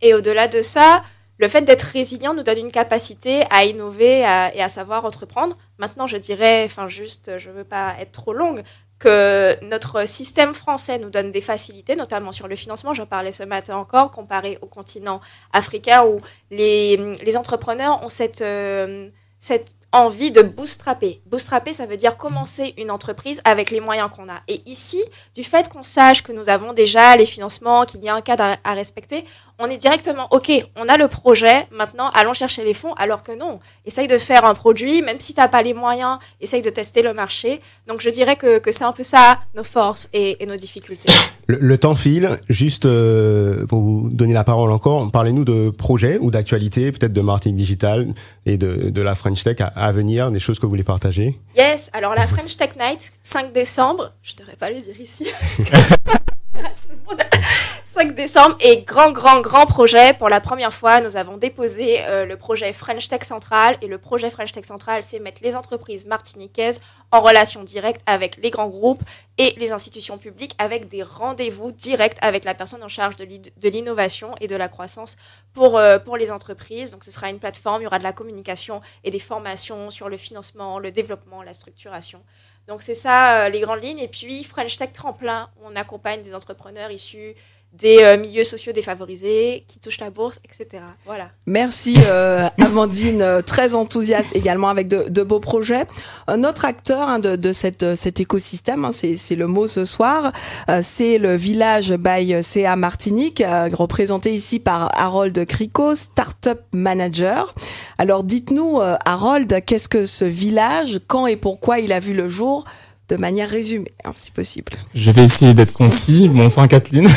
Et 0.00 0.14
au-delà 0.14 0.48
de 0.48 0.62
ça, 0.62 1.02
le 1.36 1.46
fait 1.46 1.60
d'être 1.60 1.82
résilient 1.82 2.32
nous 2.32 2.42
donne 2.42 2.58
une 2.58 2.72
capacité 2.72 3.44
à 3.50 3.66
innover 3.66 4.20
et 4.20 4.62
à 4.62 4.68
savoir 4.70 5.04
entreprendre. 5.04 5.58
Maintenant, 5.76 6.06
je 6.06 6.16
dirais, 6.16 6.62
enfin 6.64 6.88
juste, 6.88 7.36
je 7.36 7.50
veux 7.50 7.64
pas 7.64 7.96
être 8.00 8.12
trop 8.12 8.32
longue, 8.32 8.62
que 8.98 9.56
notre 9.64 10.06
système 10.06 10.54
français 10.54 10.98
nous 10.98 11.10
donne 11.10 11.30
des 11.30 11.40
facilités, 11.40 11.94
notamment 11.94 12.32
sur 12.32 12.48
le 12.48 12.56
financement. 12.56 12.94
J'en 12.94 13.06
parlais 13.06 13.32
ce 13.32 13.44
matin 13.44 13.76
encore, 13.76 14.10
comparé 14.10 14.58
au 14.60 14.66
continent 14.66 15.20
africain 15.52 16.04
où 16.04 16.20
les, 16.50 16.96
les 17.22 17.36
entrepreneurs 17.36 18.02
ont 18.04 18.08
cette, 18.08 18.42
euh, 18.42 19.08
cette 19.38 19.76
envie 19.92 20.30
de 20.30 20.42
bootstrapper. 20.42 21.20
Bootstrapper, 21.26 21.72
ça 21.72 21.86
veut 21.86 21.96
dire 21.96 22.16
commencer 22.18 22.74
une 22.76 22.90
entreprise 22.90 23.40
avec 23.44 23.70
les 23.70 23.80
moyens 23.80 24.10
qu'on 24.14 24.28
a. 24.28 24.40
Et 24.46 24.60
ici, 24.66 25.02
du 25.34 25.42
fait 25.42 25.70
qu'on 25.70 25.82
sache 25.82 26.22
que 26.22 26.32
nous 26.32 26.50
avons 26.50 26.74
déjà 26.74 27.16
les 27.16 27.24
financements, 27.24 27.86
qu'il 27.86 28.02
y 28.04 28.08
a 28.08 28.14
un 28.14 28.20
cadre 28.20 28.56
à, 28.62 28.74
respecter, 28.74 29.24
on 29.58 29.66
est 29.66 29.78
directement, 29.78 30.28
OK, 30.30 30.52
on 30.76 30.88
a 30.88 30.96
le 30.98 31.08
projet, 31.08 31.66
maintenant 31.72 32.10
allons 32.10 32.34
chercher 32.34 32.64
les 32.64 32.74
fonds, 32.74 32.92
alors 32.94 33.22
que 33.22 33.32
non. 33.32 33.60
Essaye 33.86 34.08
de 34.08 34.18
faire 34.18 34.44
un 34.44 34.54
produit, 34.54 35.00
même 35.00 35.20
si 35.20 35.32
tu 35.32 35.40
n'as 35.40 35.48
pas 35.48 35.62
les 35.62 35.74
moyens, 35.74 36.18
essaye 36.40 36.62
de 36.62 36.70
tester 36.70 37.00
le 37.02 37.14
marché. 37.14 37.60
Donc 37.86 38.00
je 38.02 38.10
dirais 38.10 38.36
que, 38.36 38.58
que 38.58 38.70
c'est 38.70 38.84
un 38.84 38.92
peu 38.92 39.02
ça 39.02 39.40
nos 39.54 39.64
forces 39.64 40.08
et, 40.12 40.36
nos 40.46 40.56
difficultés. 40.56 41.10
Le, 41.46 41.78
temps 41.78 41.94
file. 41.94 42.38
Juste 42.48 42.86
euh, 42.86 43.66
pour 43.66 43.80
vous 43.80 44.10
donner 44.10 44.34
la 44.34 44.44
parole 44.44 44.70
encore, 44.70 45.10
parlez-nous 45.10 45.44
de 45.44 45.70
projets 45.70 46.18
ou 46.20 46.30
d'actualités, 46.30 46.92
peut-être 46.92 47.12
de 47.12 47.20
Martinique 47.20 47.56
Digital 47.56 48.06
et 48.44 48.58
de, 48.58 48.90
de 48.90 49.02
la 49.02 49.14
French 49.14 49.44
Tech 49.44 49.56
à 49.78 49.92
venir, 49.92 50.30
des 50.30 50.40
choses 50.40 50.58
que 50.58 50.66
vous 50.66 50.70
voulez 50.70 50.84
partager 50.84 51.38
Yes, 51.56 51.90
alors 51.92 52.14
la 52.14 52.26
French 52.26 52.56
Tech 52.56 52.70
Night, 52.78 53.12
5 53.22 53.52
décembre, 53.52 54.12
je 54.22 54.32
ne 54.32 54.38
devrais 54.38 54.56
pas 54.56 54.70
le 54.70 54.80
dire 54.80 55.00
ici. 55.00 55.28
5 57.98 58.14
décembre 58.14 58.54
et 58.60 58.82
grand, 58.82 59.10
grand, 59.10 59.40
grand 59.40 59.66
projet. 59.66 60.12
Pour 60.12 60.28
la 60.28 60.40
première 60.40 60.72
fois, 60.72 61.00
nous 61.00 61.16
avons 61.16 61.36
déposé 61.36 61.98
euh, 62.02 62.26
le 62.26 62.36
projet 62.36 62.72
French 62.72 63.08
Tech 63.08 63.24
Central. 63.24 63.76
Et 63.82 63.88
le 63.88 63.98
projet 63.98 64.30
French 64.30 64.52
Tech 64.52 64.64
Central, 64.64 65.02
c'est 65.02 65.18
mettre 65.18 65.42
les 65.42 65.56
entreprises 65.56 66.06
martiniquaises 66.06 66.80
en 67.10 67.18
relation 67.18 67.64
directe 67.64 68.00
avec 68.06 68.36
les 68.36 68.50
grands 68.50 68.68
groupes 68.68 69.02
et 69.36 69.52
les 69.56 69.72
institutions 69.72 70.16
publiques 70.16 70.54
avec 70.58 70.86
des 70.86 71.02
rendez-vous 71.02 71.72
directs 71.72 72.18
avec 72.22 72.44
la 72.44 72.54
personne 72.54 72.84
en 72.84 72.88
charge 72.88 73.16
de 73.16 73.68
l'innovation 73.68 74.36
et 74.40 74.46
de 74.46 74.54
la 74.54 74.68
croissance 74.68 75.16
pour, 75.52 75.76
euh, 75.76 75.98
pour 75.98 76.16
les 76.16 76.30
entreprises. 76.30 76.92
Donc 76.92 77.02
ce 77.02 77.10
sera 77.10 77.30
une 77.30 77.40
plateforme, 77.40 77.82
il 77.82 77.84
y 77.84 77.88
aura 77.88 77.98
de 77.98 78.04
la 78.04 78.12
communication 78.12 78.80
et 79.02 79.10
des 79.10 79.18
formations 79.18 79.90
sur 79.90 80.08
le 80.08 80.18
financement, 80.18 80.78
le 80.78 80.92
développement, 80.92 81.42
la 81.42 81.52
structuration. 81.52 82.22
Donc 82.68 82.82
c'est 82.82 82.94
ça 82.94 83.46
euh, 83.46 83.48
les 83.48 83.60
grandes 83.60 83.82
lignes. 83.82 83.98
Et 83.98 84.08
puis 84.08 84.44
French 84.44 84.76
Tech 84.76 84.92
Tremplin, 84.92 85.48
on 85.64 85.74
accompagne 85.74 86.22
des 86.22 86.34
entrepreneurs 86.34 86.92
issus 86.92 87.34
des 87.74 87.98
euh, 88.02 88.16
milieux 88.16 88.44
sociaux 88.44 88.72
défavorisés, 88.72 89.64
qui 89.68 89.78
touchent 89.78 90.00
la 90.00 90.10
bourse, 90.10 90.40
etc. 90.44 90.82
Voilà. 91.04 91.30
Merci 91.46 91.96
euh, 92.08 92.48
Amandine, 92.60 93.22
euh, 93.22 93.42
très 93.42 93.74
enthousiaste 93.74 94.34
également 94.34 94.68
avec 94.68 94.88
de, 94.88 95.08
de 95.08 95.22
beaux 95.22 95.38
projets. 95.38 95.86
Un 96.26 96.44
autre 96.44 96.64
acteur 96.64 97.08
hein, 97.08 97.18
de, 97.18 97.36
de 97.36 97.52
cette, 97.52 97.82
euh, 97.82 97.94
cet 97.94 98.20
écosystème, 98.20 98.84
hein, 98.84 98.90
c'est 98.92 99.36
le 99.36 99.46
mot 99.46 99.66
ce 99.66 99.84
soir, 99.84 100.32
euh, 100.68 100.80
c'est 100.82 101.18
le 101.18 101.36
village 101.36 101.92
by 101.92 102.42
CA 102.42 102.74
Martinique, 102.76 103.42
euh, 103.42 103.68
représenté 103.72 104.32
ici 104.34 104.58
par 104.58 104.90
Harold 104.98 105.46
Crico, 105.46 105.94
Startup 105.94 106.60
Manager. 106.72 107.54
Alors 107.98 108.24
dites-nous 108.24 108.80
Harold, 109.04 109.64
qu'est-ce 109.64 109.88
que 109.88 110.06
ce 110.06 110.24
village, 110.24 111.00
quand 111.06 111.26
et 111.26 111.36
pourquoi 111.36 111.80
il 111.80 111.92
a 111.92 112.00
vu 112.00 112.14
le 112.14 112.28
jour 112.28 112.64
de 113.08 113.16
manière 113.16 113.48
résumée, 113.48 113.90
hein, 114.04 114.12
si 114.14 114.30
possible. 114.30 114.72
Je 114.94 115.10
vais 115.10 115.24
essayer 115.24 115.54
d'être 115.54 115.72
concis. 115.72 116.28
Bonsoir 116.28 116.68
Kathleen. 116.68 117.08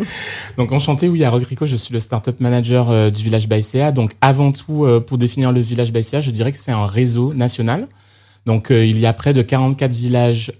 donc 0.56 0.72
enchanté, 0.72 1.08
oui, 1.08 1.22
à 1.22 1.30
Rodrigo, 1.30 1.66
je 1.66 1.76
suis 1.76 1.94
le 1.94 2.00
startup 2.00 2.40
manager 2.40 2.90
euh, 2.90 3.10
du 3.10 3.22
village 3.22 3.48
Baïséa. 3.48 3.92
Donc 3.92 4.12
avant 4.20 4.50
tout, 4.50 4.84
euh, 4.84 5.00
pour 5.00 5.18
définir 5.18 5.52
le 5.52 5.60
village 5.60 5.92
Baïséa, 5.92 6.20
je 6.20 6.30
dirais 6.30 6.50
que 6.50 6.58
c'est 6.58 6.72
un 6.72 6.86
réseau 6.86 7.32
national. 7.32 7.86
Donc 8.44 8.72
euh, 8.72 8.84
il 8.84 8.98
y 8.98 9.06
a 9.06 9.12
près 9.12 9.32
de 9.32 9.42
44 9.42 9.92
villages 9.92 10.52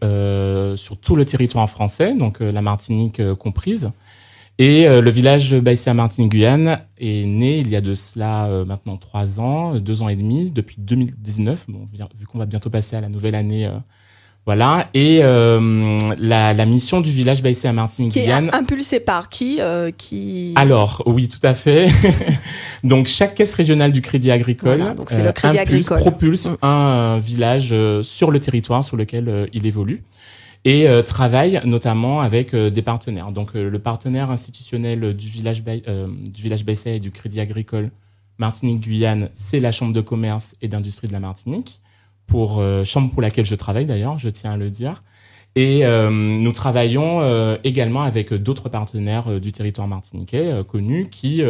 sur 0.76 0.96
tout 0.98 1.16
le 1.16 1.24
territoire 1.24 1.68
français, 1.68 2.14
donc 2.14 2.40
la 2.40 2.62
Martinique 2.62 3.20
comprise. 3.34 3.90
Et 4.58 4.84
le 4.88 5.10
village 5.10 5.54
Baïséa 5.54 5.92
Martinique-Guyane 5.92 6.80
est 6.98 7.26
né 7.26 7.58
il 7.58 7.68
y 7.68 7.76
a 7.76 7.82
de 7.82 7.94
cela 7.94 8.48
maintenant 8.66 8.96
trois 8.96 9.38
ans, 9.38 9.74
deux 9.74 10.00
ans 10.00 10.08
et 10.08 10.16
demi, 10.16 10.50
depuis 10.50 10.76
2019. 10.78 11.66
Bon, 11.68 11.86
vu 12.18 12.26
qu'on 12.26 12.38
va 12.38 12.46
bientôt 12.46 12.70
passer 12.70 12.96
à 12.96 13.02
la 13.02 13.08
nouvelle 13.08 13.34
année, 13.34 13.70
voilà. 14.46 14.88
Et 14.94 15.18
euh, 15.22 15.98
la, 16.18 16.54
la 16.54 16.66
mission 16.66 17.00
du 17.00 17.10
village 17.10 17.42
Baïséa 17.42 17.62
Qui 17.62 17.66
est 17.68 17.72
Martinique-Guyane. 17.72 18.50
impulsé 18.54 19.00
par 19.00 19.28
qui 19.28 19.60
euh, 19.60 19.90
qui... 19.90 20.52
Alors, 20.56 21.02
oui, 21.06 21.28
tout 21.28 21.44
à 21.44 21.52
fait. 21.54 21.88
Donc, 22.84 23.08
chaque 23.08 23.34
caisse 23.34 23.54
régionale 23.54 23.90
du 23.92 24.00
Crédit 24.02 24.30
Agricole 24.30 24.78
Voilà, 24.78 24.94
donc 24.94 25.10
c'est 25.10 25.22
le 25.24 25.32
Crédit 25.32 25.58
impulse, 25.58 25.90
Agricole. 25.90 25.98
propulse 25.98 26.46
Mm. 26.46 26.56
un 26.62 26.86
euh, 27.16 27.20
village 27.22 27.68
euh, 27.72 28.02
sur 28.04 28.30
le 28.30 28.38
territoire 28.40 28.84
sur 28.84 28.96
lequel 28.96 29.28
euh, 29.28 29.46
il 29.52 29.66
évolue 29.66 30.04
et 30.64 30.88
euh, 30.88 31.02
travaille 31.02 31.60
notamment 31.64 32.20
avec 32.20 32.54
euh, 32.54 32.70
des 32.70 32.82
partenaires. 32.82 33.32
Donc, 33.32 33.50
euh, 33.56 33.68
le 33.68 33.78
partenaire 33.78 34.30
institutionnel 34.30 35.14
du 35.14 35.28
village, 35.28 35.62
euh, 35.88 36.06
du 36.28 36.42
village 36.42 36.64
Baïséa 36.64 36.92
et 36.94 37.00
du 37.00 37.10
Crédit 37.10 37.40
Agricole 37.40 37.90
Martinique-Guyane, 38.38 39.28
c'est 39.32 39.60
la 39.60 39.72
Chambre 39.72 39.92
de 39.92 40.00
commerce 40.00 40.56
et 40.62 40.68
d'industrie 40.68 41.08
de 41.08 41.12
la 41.12 41.20
Martinique, 41.20 41.80
pour 42.26 42.58
euh, 42.58 42.84
chambre 42.84 43.10
pour 43.10 43.22
laquelle 43.22 43.46
je 43.46 43.54
travaille 43.54 43.86
d'ailleurs, 43.86 44.18
je 44.18 44.28
tiens 44.28 44.52
à 44.52 44.56
le 44.56 44.70
dire. 44.70 45.02
Et 45.56 45.86
euh, 45.86 46.10
nous 46.10 46.52
travaillons 46.52 47.22
euh, 47.22 47.56
également 47.64 48.02
avec 48.02 48.32
d'autres 48.34 48.68
partenaires 48.68 49.28
euh, 49.28 49.40
du 49.40 49.52
territoire 49.52 49.88
martiniquais 49.88 50.52
euh, 50.52 50.62
connus 50.62 51.08
qui 51.10 51.42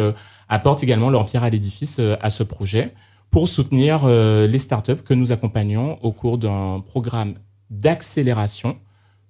apportent 0.47 0.81
également 0.81 1.09
leur 1.09 1.25
pierre 1.25 1.43
à 1.43 1.49
l'édifice 1.49 1.99
à 2.21 2.29
ce 2.29 2.43
projet 2.43 2.93
pour 3.29 3.49
soutenir 3.49 4.07
les 4.07 4.57
startups 4.57 5.03
que 5.03 5.13
nous 5.13 5.33
accompagnons 5.33 5.99
au 6.01 6.13
cours 6.13 6.37
d'un 6.37 6.81
programme 6.87 7.33
d'accélération 7.69 8.77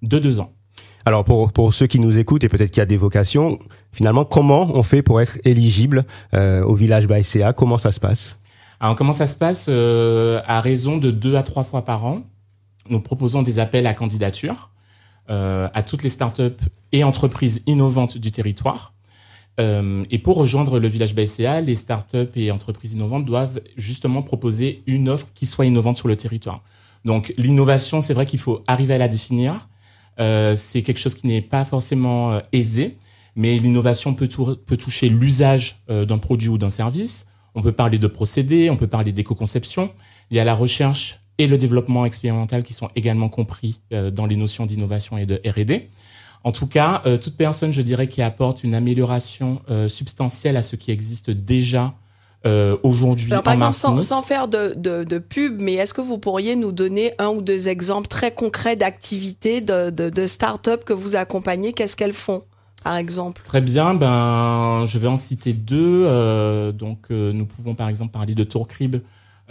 de 0.04 0.20
deux 0.20 0.40
ans. 0.40 0.52
Alors 1.06 1.24
pour, 1.24 1.52
pour 1.52 1.74
ceux 1.74 1.88
qui 1.88 2.00
nous 2.00 2.20
écoutent 2.20 2.44
et 2.44 2.50
peut-être 2.50 2.70
qu'il 2.70 2.82
y 2.82 2.84
a 2.84 2.86
des 2.86 2.98
vocations, 2.98 3.58
finalement, 3.92 4.26
comment 4.26 4.70
on 4.76 4.84
fait 4.84 5.02
pour 5.02 5.20
être 5.20 5.40
éligible 5.46 6.06
au 6.34 6.76
village 6.76 7.08
BACA 7.08 7.54
Comment 7.54 7.80
ça 7.80 7.92
se 7.92 8.00
passe? 8.00 8.40
Alors 8.80 8.96
comment 8.96 9.14
ça 9.14 9.28
se 9.28 9.36
passe 9.36 9.68
euh, 9.70 10.42
À 10.46 10.62
raison 10.62 10.98
de 10.98 11.12
deux 11.12 11.36
à 11.36 11.44
trois 11.44 11.64
fois 11.64 11.84
par 11.84 12.06
an, 12.06 12.24
nous 12.90 13.00
proposons 13.00 13.42
des 13.42 13.60
appels 13.60 13.88
à 13.88 13.94
candidature 13.94 14.72
euh, 15.30 15.68
à 15.74 15.84
toutes 15.84 16.04
les 16.04 16.10
startups 16.10 16.64
et 16.92 17.04
entreprises 17.04 17.64
innovantes 17.66 18.18
du 18.18 18.32
territoire. 18.32 18.94
Euh, 19.60 20.06
et 20.12 20.20
pour 20.20 20.38
rejoindre 20.38 20.80
le 20.80 20.88
village 20.88 21.16
BCA, 21.16 21.62
les 21.62 21.76
startups 21.76 22.30
et 22.36 22.52
entreprises 22.52 22.94
innovantes 22.94 23.26
doivent 23.26 23.60
justement 23.76 24.22
proposer 24.22 24.84
une 24.86 25.10
offre 25.10 25.28
qui 25.34 25.48
soit 25.48 25.66
innovante 25.66 25.98
sur 25.98 26.08
le 26.08 26.16
territoire. 26.16 26.62
Donc 27.04 27.34
l'innovation, 27.38 28.02
c'est 28.02 28.14
vrai 28.14 28.28
qu'il 28.28 28.40
faut 28.40 28.64
arriver 28.68 28.94
à 28.94 28.98
la 29.00 29.08
définir. 29.08 29.68
C'est 30.20 30.82
quelque 30.84 31.00
chose 31.00 31.16
qui 31.16 31.28
n'est 31.28 31.42
pas 31.42 31.64
forcément 31.66 32.40
aisé, 32.52 32.98
mais 33.36 33.58
l'innovation 33.58 34.14
peut, 34.14 34.28
tou- 34.28 34.56
peut 34.56 34.78
toucher 34.78 35.10
l'usage 35.10 35.84
d'un 35.88 36.18
produit 36.18 36.50
ou 36.50 36.58
d'un 36.58 36.70
service. 36.72 37.28
On 37.58 37.62
peut 37.62 37.74
parler 37.74 37.98
de 37.98 38.08
procédés, 38.08 38.70
on 38.70 38.78
peut 38.78 38.88
parler 38.88 39.12
d'éco-conception. 39.12 39.92
Il 40.32 40.38
y 40.38 40.40
a 40.40 40.46
la 40.46 40.54
recherche 40.54 41.20
et 41.38 41.48
le 41.48 41.58
développement 41.58 42.06
expérimental 42.06 42.64
qui 42.64 42.74
sont 42.74 42.90
également 42.96 43.30
compris 43.30 43.82
euh, 43.92 44.12
dans 44.12 44.26
les 44.28 44.36
notions 44.36 44.66
d'innovation 44.66 45.18
et 45.18 45.26
de 45.26 45.42
R&D. 45.44 45.90
En 46.44 46.52
tout 46.52 46.68
cas, 46.68 47.02
euh, 47.06 47.18
toute 47.18 47.36
personne, 47.36 47.74
je 47.74 47.82
dirais, 47.82 48.08
qui 48.08 48.22
apporte 48.22 48.64
une 48.64 48.76
amélioration 48.76 49.62
euh, 49.70 49.90
substantielle 49.90 50.56
à 50.56 50.62
ce 50.62 50.76
qui 50.76 50.92
existe 50.92 51.32
déjà 51.32 51.94
euh, 52.46 52.78
aujourd'hui 52.84 53.30
par 53.30 53.48
en 53.48 53.68
exemple, 53.68 54.02
sans, 54.04 54.22
faire 54.22 54.48
de, 54.48 54.74
de, 54.78 55.04
de 55.04 55.18
pub, 55.18 55.60
mais 55.60 55.74
est-ce 55.74 55.94
que 55.94 56.02
vous 56.02 56.20
pourriez 56.20 56.56
nous 56.56 56.72
donner 56.72 57.12
un 57.18 57.30
ou 57.30 57.42
deux 57.42 57.68
exemples 57.68 58.08
très 58.08 58.32
concrets 58.32 58.76
d'activités 58.76 59.60
de, 59.60 59.90
de, 59.90 60.10
de 60.10 60.28
start-up 60.28 60.86
que 60.86 60.94
vous 60.94 61.16
accompagnez? 61.16 61.74
Qu'est-ce 61.74 61.96
qu'elles 61.96 62.14
font, 62.14 62.44
par 62.88 62.98
exemple 62.98 63.42
Très 63.44 63.60
bien, 63.60 63.94
ben 63.94 64.86
je 64.86 64.98
vais 64.98 65.08
en 65.08 65.18
citer 65.18 65.52
deux. 65.54 66.06
Euh, 66.06 66.72
donc 66.72 67.08
euh, 67.12 67.34
nous 67.34 67.46
pouvons 67.46 67.76
par 67.76 67.90
exemple 67.90 68.14
parler 68.14 68.34
de 68.34 68.44
Tourcrib, 68.46 69.02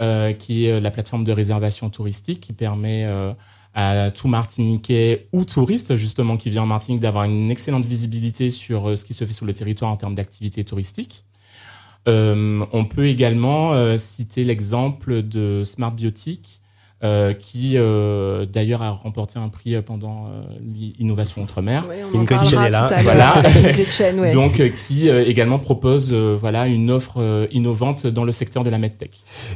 euh, 0.01 0.33
qui 0.33 0.65
est 0.65 0.79
la 0.79 0.89
plateforme 0.89 1.23
de 1.23 1.31
réservation 1.31 1.89
touristique 1.91 2.39
qui 2.39 2.53
permet 2.53 3.05
euh, 3.05 3.33
à 3.75 4.09
tout 4.09 4.27
Martiniquais 4.27 5.27
ou 5.33 5.45
touriste 5.45 5.97
justement 5.97 6.35
qui 6.35 6.49
vient 6.49 6.63
en 6.63 6.65
Martinique 6.65 6.99
d'avoir 6.99 7.25
une 7.25 7.51
excellente 7.51 7.85
visibilité 7.85 8.49
sur 8.49 8.89
euh, 8.89 8.95
ce 8.95 9.05
qui 9.05 9.13
se 9.13 9.23
fait 9.23 9.33
sur 9.33 9.45
le 9.45 9.53
territoire 9.53 9.91
en 9.91 9.97
termes 9.97 10.15
d'activités 10.15 10.63
touristiques. 10.63 11.23
Euh, 12.07 12.65
on 12.71 12.85
peut 12.85 13.07
également 13.07 13.73
euh, 13.73 13.97
citer 13.97 14.45
l'exemple 14.45 15.21
de 15.21 15.61
Smart 15.63 15.91
Biotique, 15.91 16.59
euh, 17.03 17.33
qui 17.33 17.73
euh, 17.75 18.47
d'ailleurs 18.47 18.81
a 18.81 18.89
remporté 18.89 19.37
un 19.37 19.49
prix 19.49 19.79
pendant 19.83 20.25
euh, 20.25 20.41
l'Innovation 20.99 21.43
Outre-mer. 21.43 21.85
Oui, 21.87 21.95
on 22.11 22.17
en 22.17 22.21
Ingrid 22.21 22.43
Chen 22.43 22.59
est 22.63 22.69
là. 22.71 22.89
Voilà. 23.03 23.43
Chen, 23.89 24.19
ouais. 24.19 24.33
Donc, 24.33 24.59
euh, 24.59 24.69
qui 24.69 25.07
euh, 25.09 25.23
également 25.25 25.59
propose 25.59 26.09
euh, 26.11 26.35
voilà 26.39 26.65
une 26.65 26.89
offre 26.89 27.17
euh, 27.17 27.45
innovante 27.51 28.07
dans 28.07 28.23
le 28.23 28.31
secteur 28.31 28.63
de 28.63 28.71
la 28.71 28.79
medtech. 28.79 29.11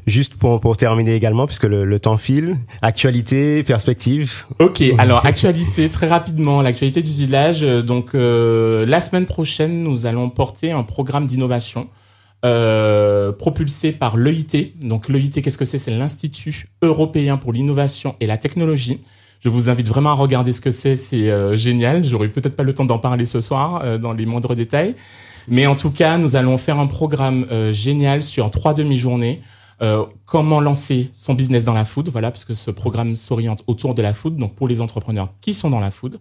Juste 0.06 0.36
pour, 0.36 0.60
pour 0.60 0.78
terminer 0.78 1.16
également, 1.16 1.48
puisque 1.48 1.64
le, 1.66 1.84
le 1.84 2.00
temps 2.00 2.18
file, 2.18 2.58
actualité, 2.84 3.64
perspective. 3.64 4.46
Ok, 4.60 4.84
alors 5.00 5.26
actualité 5.26 5.90
très 5.90 6.08
rapidement, 6.08 6.62
l'actualité 6.62 7.02
du 7.02 7.12
village. 7.12 7.64
Euh, 7.64 7.82
Donc 7.82 8.14
euh, 8.14 8.86
la 8.86 9.00
semaine 9.00 9.26
prochaine, 9.26 9.82
nous 9.84 10.06
allons 10.06 10.30
porter 10.30 10.72
un 10.72 10.84
programme 10.84 11.26
d'innovation 11.26 11.88
euh, 12.44 13.32
propulsé 13.32 13.92
par 13.92 14.18
l'EIT. 14.18 14.74
Donc 14.82 15.10
l'EIT, 15.10 15.42
qu'est-ce 15.42 15.58
que 15.58 15.66
c'est? 15.66 15.78
C'est 15.78 15.92
l'Institut 15.92 16.68
européen 16.82 17.38
pour 17.38 17.54
l'innovation 17.54 18.16
et 18.20 18.28
la 18.28 18.38
technologie. 18.38 19.00
Je 19.40 19.50
vous 19.50 19.70
invite 19.70 19.88
vraiment 19.88 20.12
à 20.12 20.14
regarder 20.14 20.52
ce 20.52 20.62
que 20.62 20.72
c'est, 20.72 20.96
c'est 20.96 21.30
euh, 21.30 21.56
génial. 21.56 22.06
J'aurai 22.06 22.30
peut-être 22.30 22.56
pas 22.56 22.64
le 22.64 22.74
temps 22.74 22.86
d'en 22.86 23.00
parler 23.00 23.26
ce 23.26 23.42
soir 23.42 23.82
euh, 23.84 23.98
dans 23.98 24.14
les 24.14 24.26
moindres 24.26 24.56
détails. 24.56 24.96
Mais 25.48 25.66
en 25.66 25.76
tout 25.76 25.90
cas, 25.90 26.18
nous 26.18 26.36
allons 26.36 26.58
faire 26.58 26.80
un 26.80 26.88
programme 26.88 27.48
euh, 27.52 27.74
génial 27.74 28.22
sur 28.22 28.52
trois 28.52 28.74
demi-journées. 28.74 29.42
Euh, 29.82 30.06
comment 30.26 30.62
lancer 30.62 31.10
son 31.16 31.34
business 31.34 31.66
dans 31.66 31.74
la 31.74 31.86
food, 31.86 32.10
voilà, 32.10 32.30
parce 32.30 32.46
que 32.46 32.54
ce 32.54 32.70
programme 32.70 33.16
s'oriente 33.16 33.64
autour 33.66 33.96
de 33.96 34.04
la 34.04 34.14
food, 34.14 34.38
donc 34.38 34.54
pour 34.54 34.68
les 34.68 34.80
entrepreneurs 34.80 35.30
qui 35.42 35.56
sont 35.56 35.72
dans 35.72 35.80
la 35.80 35.90
food, 35.90 36.20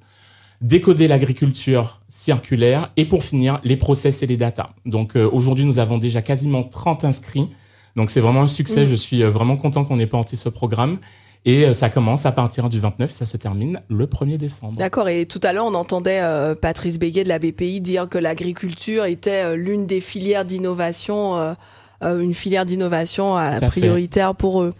décoder 0.60 1.08
l'agriculture 1.08 2.00
circulaire 2.08 2.90
et 2.96 3.04
pour 3.04 3.24
finir, 3.24 3.60
les 3.64 3.76
process 3.76 4.22
et 4.22 4.26
les 4.26 4.36
data. 4.36 4.70
Donc 4.86 5.16
euh, 5.16 5.28
aujourd'hui, 5.30 5.64
nous 5.64 5.78
avons 5.78 5.98
déjà 5.98 6.22
quasiment 6.22 6.62
30 6.62 7.04
inscrits, 7.04 7.48
donc 7.96 8.10
c'est 8.10 8.20
vraiment 8.20 8.42
un 8.42 8.46
succès, 8.46 8.84
Mm. 8.84 8.88
je 8.88 8.94
suis 8.94 9.22
euh, 9.22 9.30
vraiment 9.30 9.56
content 9.56 9.84
qu'on 9.84 9.98
ait 9.98 10.06
porté 10.06 10.36
ce 10.36 10.48
programme. 10.48 10.98
Et 11.46 11.64
euh, 11.64 11.72
ça 11.72 11.88
commence 11.88 12.26
à 12.26 12.32
partir 12.32 12.68
du 12.68 12.80
29, 12.80 13.10
ça 13.10 13.24
se 13.24 13.36
termine 13.36 13.80
le 13.88 14.06
1er 14.06 14.36
décembre. 14.36 14.76
D'accord, 14.76 15.08
et 15.08 15.24
tout 15.24 15.40
à 15.42 15.52
l'heure, 15.52 15.64
on 15.64 15.74
entendait 15.74 16.20
euh, 16.20 16.54
Patrice 16.54 16.98
Béguet 16.98 17.24
de 17.24 17.30
la 17.30 17.38
BPI 17.38 17.80
dire 17.80 18.08
que 18.08 18.18
l'agriculture 18.18 19.06
était 19.06 19.44
euh, 19.44 19.56
l'une 19.56 19.86
des 19.86 20.00
filières 20.00 20.44
d'innovation 20.44 21.56
une 22.02 22.34
filière 22.34 22.64
d'innovation 22.64 23.38
euh, 23.38 23.58
prioritaire 23.60 24.34
pour 24.34 24.62
eux. 24.62 24.70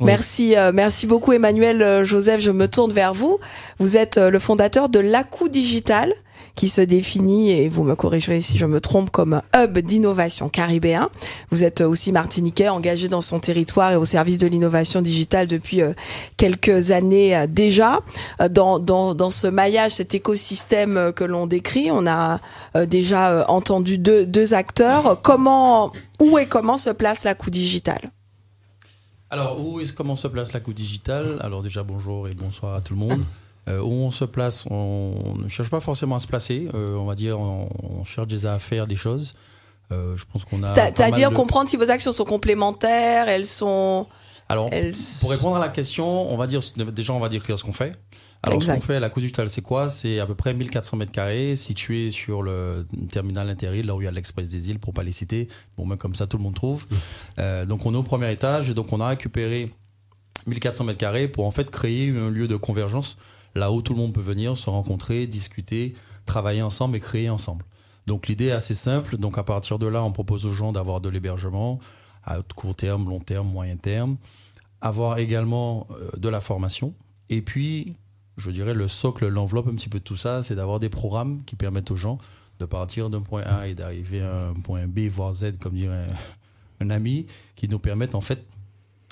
Oui. 0.00 0.06
Merci, 0.06 0.56
euh, 0.56 0.72
merci 0.72 1.06
beaucoup 1.06 1.32
Emmanuel 1.32 1.82
euh, 1.82 2.04
Joseph. 2.04 2.40
Je 2.40 2.50
me 2.50 2.68
tourne 2.68 2.92
vers 2.92 3.14
vous. 3.14 3.38
Vous 3.78 3.96
êtes 3.96 4.18
euh, 4.18 4.30
le 4.30 4.38
fondateur 4.38 4.88
de 4.88 4.98
l'ACU 4.98 5.50
Digital 5.50 6.12
qui 6.54 6.68
se 6.68 6.80
définit, 6.80 7.50
et 7.50 7.68
vous 7.68 7.84
me 7.84 7.94
corrigerez 7.94 8.40
si 8.40 8.58
je 8.58 8.66
me 8.66 8.80
trompe, 8.80 9.10
comme 9.10 9.42
hub 9.56 9.78
d'innovation 9.78 10.48
caribéen. 10.48 11.08
Vous 11.50 11.64
êtes 11.64 11.80
aussi 11.80 12.12
martiniquais, 12.12 12.68
engagé 12.68 13.08
dans 13.08 13.20
son 13.20 13.40
territoire 13.40 13.92
et 13.92 13.96
au 13.96 14.04
service 14.04 14.38
de 14.38 14.46
l'innovation 14.46 15.02
digitale 15.02 15.46
depuis 15.46 15.82
euh, 15.82 15.92
quelques 16.36 16.90
années 16.90 17.36
euh, 17.36 17.46
déjà. 17.46 18.00
Euh, 18.40 18.48
Dans, 18.48 18.78
dans, 18.78 19.14
dans 19.14 19.30
ce 19.30 19.46
maillage, 19.46 19.92
cet 19.92 20.14
écosystème 20.14 21.12
que 21.14 21.24
l'on 21.24 21.46
décrit, 21.46 21.90
on 21.90 22.06
a 22.06 22.40
déjà 22.86 23.44
entendu 23.48 23.96
deux, 23.98 24.26
deux 24.26 24.54
acteurs. 24.54 25.20
Comment, 25.22 25.92
où 26.20 26.38
et 26.38 26.46
comment 26.46 26.78
se 26.78 26.90
place 26.90 27.24
l'ACU 27.24 27.50
Digital 27.50 28.00
Alors, 29.30 29.64
où 29.64 29.80
est-ce 29.80 29.92
comment 29.92 30.16
se 30.16 30.28
place 30.28 30.52
la 30.52 30.60
coupe 30.60 30.74
digitale? 30.74 31.38
Alors 31.40 31.62
déjà, 31.62 31.82
bonjour 31.82 32.28
et 32.28 32.34
bonsoir 32.34 32.74
à 32.74 32.80
tout 32.80 32.94
le 32.94 33.00
monde. 33.00 33.22
Euh, 33.70 33.80
où 33.80 33.92
on 33.92 34.10
se 34.10 34.24
place, 34.24 34.64
on 34.70 35.14
ne 35.38 35.48
cherche 35.48 35.70
pas 35.70 35.80
forcément 35.80 36.16
à 36.16 36.18
se 36.18 36.26
placer. 36.26 36.68
euh, 36.74 36.96
on 36.96 37.04
va 37.04 37.14
dire, 37.14 37.38
on, 37.38 37.68
on 37.82 38.04
cherche 38.04 38.26
déjà 38.28 38.54
à 38.54 38.58
faire 38.58 38.86
des 38.86 38.96
choses. 38.96 39.34
Euh, 39.92 40.16
je 40.16 40.24
pense 40.30 40.44
qu'on 40.44 40.62
a. 40.62 40.74
C'est-à-dire 40.74 41.30
de- 41.30 41.36
comprendre 41.36 41.68
si 41.68 41.76
vos 41.76 41.90
actions 41.90 42.12
sont 42.12 42.24
complémentaires, 42.24 43.28
elles 43.28 43.46
sont... 43.46 44.06
Alors, 44.48 44.68
elles... 44.72 44.94
pour 45.20 45.30
répondre 45.30 45.56
à 45.56 45.60
la 45.60 45.68
question, 45.68 46.32
on 46.32 46.36
va 46.36 46.46
dire 46.46 46.60
déjà, 46.92 47.12
on 47.12 47.20
va 47.20 47.28
décrire 47.28 47.58
ce 47.58 47.64
qu'on 47.64 47.72
fait. 47.72 47.94
Alors, 48.42 48.62
ce 48.62 48.72
qu'on 48.72 48.80
fait, 48.80 48.98
la 48.98 49.10
coupe 49.10 49.20
digitale, 49.22 49.50
c'est 49.50 49.60
quoi? 49.62 49.90
C'est 49.90 50.18
à 50.18 50.26
peu 50.26 50.34
près 50.34 50.54
1400 50.54 50.96
mètres 50.96 51.12
carrés, 51.12 51.56
situé 51.56 52.10
sur 52.10 52.42
le 52.42 52.86
terminal 53.12 53.48
intérieur, 53.50 53.84
là 53.84 53.94
où 53.94 54.00
il 54.00 54.06
y 54.06 54.08
a 54.08 54.10
l'Express 54.10 54.48
des 54.48 54.70
îles, 54.70 54.78
pour 54.78 54.94
pas 54.94 55.02
les 55.02 55.12
citer. 55.12 55.46
Bon, 55.76 55.84
même 55.86 55.98
comme 55.98 56.14
ça, 56.14 56.26
tout 56.26 56.36
le 56.38 56.42
monde 56.42 56.54
trouve. 56.54 56.86
Euh, 57.38 57.66
donc, 57.66 57.84
on 57.84 57.92
est 57.92 57.96
au 57.98 58.02
premier 58.02 58.32
étage, 58.32 58.70
et 58.70 58.74
donc 58.74 58.92
on 58.92 59.00
a 59.00 59.08
récupéré 59.08 59.70
1400 60.46 60.84
mètres 60.84 60.98
carrés 60.98 61.28
pour 61.28 61.46
en 61.46 61.50
fait 61.50 61.70
créer 61.70 62.08
un 62.10 62.30
lieu 62.30 62.48
de 62.48 62.56
convergence, 62.56 63.18
là 63.54 63.72
où 63.72 63.82
tout 63.82 63.92
le 63.94 63.98
monde 63.98 64.12
peut 64.12 64.20
venir 64.20 64.56
se 64.56 64.70
rencontrer, 64.70 65.26
discuter, 65.26 65.94
travailler 66.26 66.62
ensemble 66.62 66.96
et 66.96 67.00
créer 67.00 67.30
ensemble. 67.30 67.64
Donc, 68.06 68.28
l'idée 68.28 68.46
est 68.46 68.52
assez 68.52 68.74
simple. 68.74 69.16
Donc, 69.16 69.38
à 69.38 69.42
partir 69.42 69.78
de 69.78 69.86
là, 69.86 70.02
on 70.02 70.12
propose 70.12 70.46
aux 70.46 70.52
gens 70.52 70.72
d'avoir 70.72 71.00
de 71.00 71.08
l'hébergement 71.08 71.78
à 72.24 72.40
court 72.54 72.74
terme, 72.74 73.08
long 73.08 73.20
terme, 73.20 73.48
moyen 73.48 73.76
terme 73.76 74.16
avoir 74.80 75.18
également 75.18 75.86
euh, 75.90 76.10
de 76.16 76.28
la 76.28 76.40
formation. 76.40 76.94
Et 77.28 77.42
puis, 77.42 77.96
je 78.36 78.50
dirais, 78.50 78.74
le 78.74 78.88
socle, 78.88 79.28
l'enveloppe 79.28 79.68
un 79.68 79.74
petit 79.74 79.88
peu 79.88 79.98
de 79.98 80.04
tout 80.04 80.16
ça, 80.16 80.42
c'est 80.42 80.54
d'avoir 80.54 80.80
des 80.80 80.88
programmes 80.88 81.44
qui 81.44 81.56
permettent 81.56 81.90
aux 81.90 81.96
gens 81.96 82.18
de 82.58 82.66
partir 82.66 83.08
d'un 83.10 83.22
point 83.22 83.42
A 83.42 83.68
et 83.68 83.74
d'arriver 83.74 84.20
à 84.20 84.48
un 84.48 84.54
point 84.54 84.86
B, 84.86 85.00
voire 85.08 85.32
Z, 85.32 85.58
comme 85.58 85.74
dirait 85.74 86.06
un 86.80 86.90
ami, 86.90 87.26
qui 87.56 87.68
nous 87.68 87.78
permettent 87.78 88.14
en 88.14 88.20
fait 88.20 88.44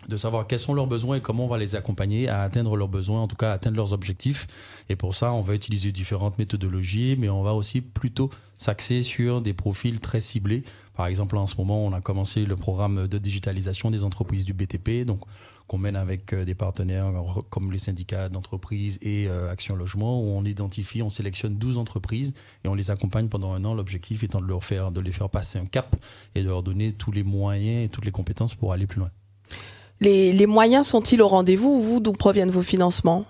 de 0.08 0.16
savoir 0.16 0.46
quels 0.46 0.58
sont 0.58 0.74
leurs 0.74 0.86
besoins 0.86 1.16
et 1.16 1.20
comment 1.20 1.44
on 1.44 1.48
va 1.48 1.58
les 1.58 1.76
accompagner 1.76 2.28
à 2.28 2.42
atteindre 2.42 2.76
leurs 2.76 2.88
besoins, 2.88 3.20
en 3.20 3.28
tout 3.28 3.36
cas 3.36 3.50
à 3.50 3.54
atteindre 3.54 3.76
leurs 3.76 3.92
objectifs. 3.92 4.46
Et 4.88 4.96
pour 4.96 5.14
ça, 5.14 5.32
on 5.32 5.42
va 5.42 5.54
utiliser 5.54 5.92
différentes 5.92 6.38
méthodologies, 6.38 7.16
mais 7.18 7.28
on 7.28 7.42
va 7.42 7.54
aussi 7.54 7.82
plutôt 7.82 8.30
s'axer 8.56 9.02
sur 9.02 9.42
des 9.42 9.52
profils 9.52 10.00
très 10.00 10.20
ciblés. 10.20 10.64
Par 10.94 11.06
exemple, 11.06 11.36
en 11.36 11.46
ce 11.46 11.56
moment, 11.56 11.84
on 11.84 11.92
a 11.92 12.00
commencé 12.00 12.44
le 12.44 12.56
programme 12.56 13.06
de 13.06 13.18
digitalisation 13.18 13.90
des 13.90 14.02
entreprises 14.02 14.44
du 14.44 14.52
BTP, 14.52 15.04
donc 15.04 15.20
qu'on 15.68 15.78
mène 15.78 15.96
avec 15.96 16.32
euh, 16.32 16.44
des 16.44 16.54
partenaires 16.54 17.12
comme 17.50 17.70
les 17.70 17.78
syndicats 17.78 18.30
d'entreprises 18.30 18.98
et 19.02 19.28
euh, 19.28 19.50
Action 19.50 19.76
Logement, 19.76 20.20
où 20.20 20.28
on 20.36 20.44
identifie, 20.44 21.02
on 21.02 21.10
sélectionne 21.10 21.56
12 21.56 21.76
entreprises 21.76 22.34
et 22.64 22.68
on 22.68 22.74
les 22.74 22.90
accompagne 22.90 23.28
pendant 23.28 23.52
un 23.52 23.64
an. 23.64 23.74
L'objectif 23.74 24.24
étant 24.24 24.40
de 24.40 24.46
leur 24.46 24.64
faire, 24.64 24.90
de 24.90 25.00
les 25.00 25.12
faire 25.12 25.28
passer 25.28 25.58
un 25.58 25.66
cap 25.66 25.94
et 26.34 26.42
de 26.42 26.48
leur 26.48 26.62
donner 26.62 26.94
tous 26.94 27.12
les 27.12 27.22
moyens 27.22 27.84
et 27.84 27.88
toutes 27.90 28.06
les 28.06 28.10
compétences 28.10 28.54
pour 28.54 28.72
aller 28.72 28.86
plus 28.86 29.00
loin. 29.00 29.10
Les, 30.00 30.46
moyens 30.46 30.86
sont-ils 30.86 31.20
au 31.20 31.28
rendez-vous 31.28 31.80
Vous, 31.82 32.00
d'où 32.00 32.12
proviennent 32.12 32.50
vos 32.50 32.62
financements? 32.62 33.24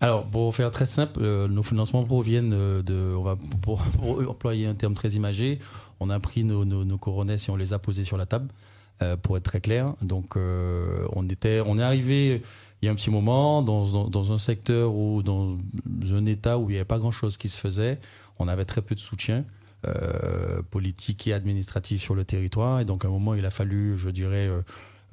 Alors, 0.00 0.26
pour 0.26 0.54
faire 0.54 0.70
très 0.70 0.86
simple, 0.86 1.20
euh, 1.22 1.48
nos 1.48 1.62
financements 1.62 2.04
proviennent 2.04 2.52
euh, 2.52 2.82
de, 2.82 3.14
on 3.16 3.22
va 3.22 3.34
pour, 3.62 3.82
employer 4.28 4.66
un 4.66 4.74
terme 4.74 4.94
très 4.94 5.10
imagé, 5.10 5.58
on 6.00 6.10
a 6.10 6.20
pris 6.20 6.44
nos, 6.44 6.64
nos, 6.64 6.84
nos 6.84 6.98
coronesses 6.98 7.48
et 7.48 7.52
on 7.52 7.56
les 7.56 7.72
a 7.72 7.78
posés 7.78 8.04
sur 8.04 8.16
la 8.16 8.26
table, 8.26 8.48
euh, 9.02 9.16
pour 9.16 9.36
être 9.36 9.44
très 9.44 9.60
clair. 9.60 9.94
Donc, 10.02 10.36
on 10.36 11.28
était, 11.28 11.62
on 11.64 11.78
est 11.78 11.82
arrivé 11.82 12.42
il 12.80 12.86
y 12.86 12.88
a 12.88 12.92
un 12.92 12.94
petit 12.94 13.10
moment 13.10 13.62
dans, 13.62 14.06
dans, 14.06 14.32
un 14.32 14.38
secteur 14.38 14.94
ou 14.94 15.22
dans 15.22 15.56
un 16.12 16.26
état 16.26 16.58
où 16.58 16.70
il 16.70 16.74
n'y 16.74 16.76
avait 16.76 16.84
pas 16.84 16.98
grand-chose 16.98 17.36
qui 17.36 17.48
se 17.48 17.58
faisait. 17.58 17.98
On 18.38 18.46
avait 18.46 18.64
très 18.64 18.82
peu 18.82 18.94
de 18.94 19.00
soutien. 19.00 19.44
politique 20.70 21.26
et 21.26 21.32
administratif 21.32 22.02
sur 22.02 22.14
le 22.14 22.24
territoire 22.24 22.80
et 22.80 22.84
donc 22.84 23.04
à 23.04 23.08
un 23.08 23.12
moment 23.12 23.34
il 23.34 23.46
a 23.46 23.50
fallu 23.50 23.96
je 23.96 24.10
dirais 24.10 24.50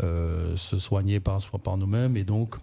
se 0.02 0.78
soigner 0.78 1.20
par, 1.20 1.40
par 1.64 1.78
nous-mêmes 1.78 2.18
et 2.18 2.24
donc 2.24 2.56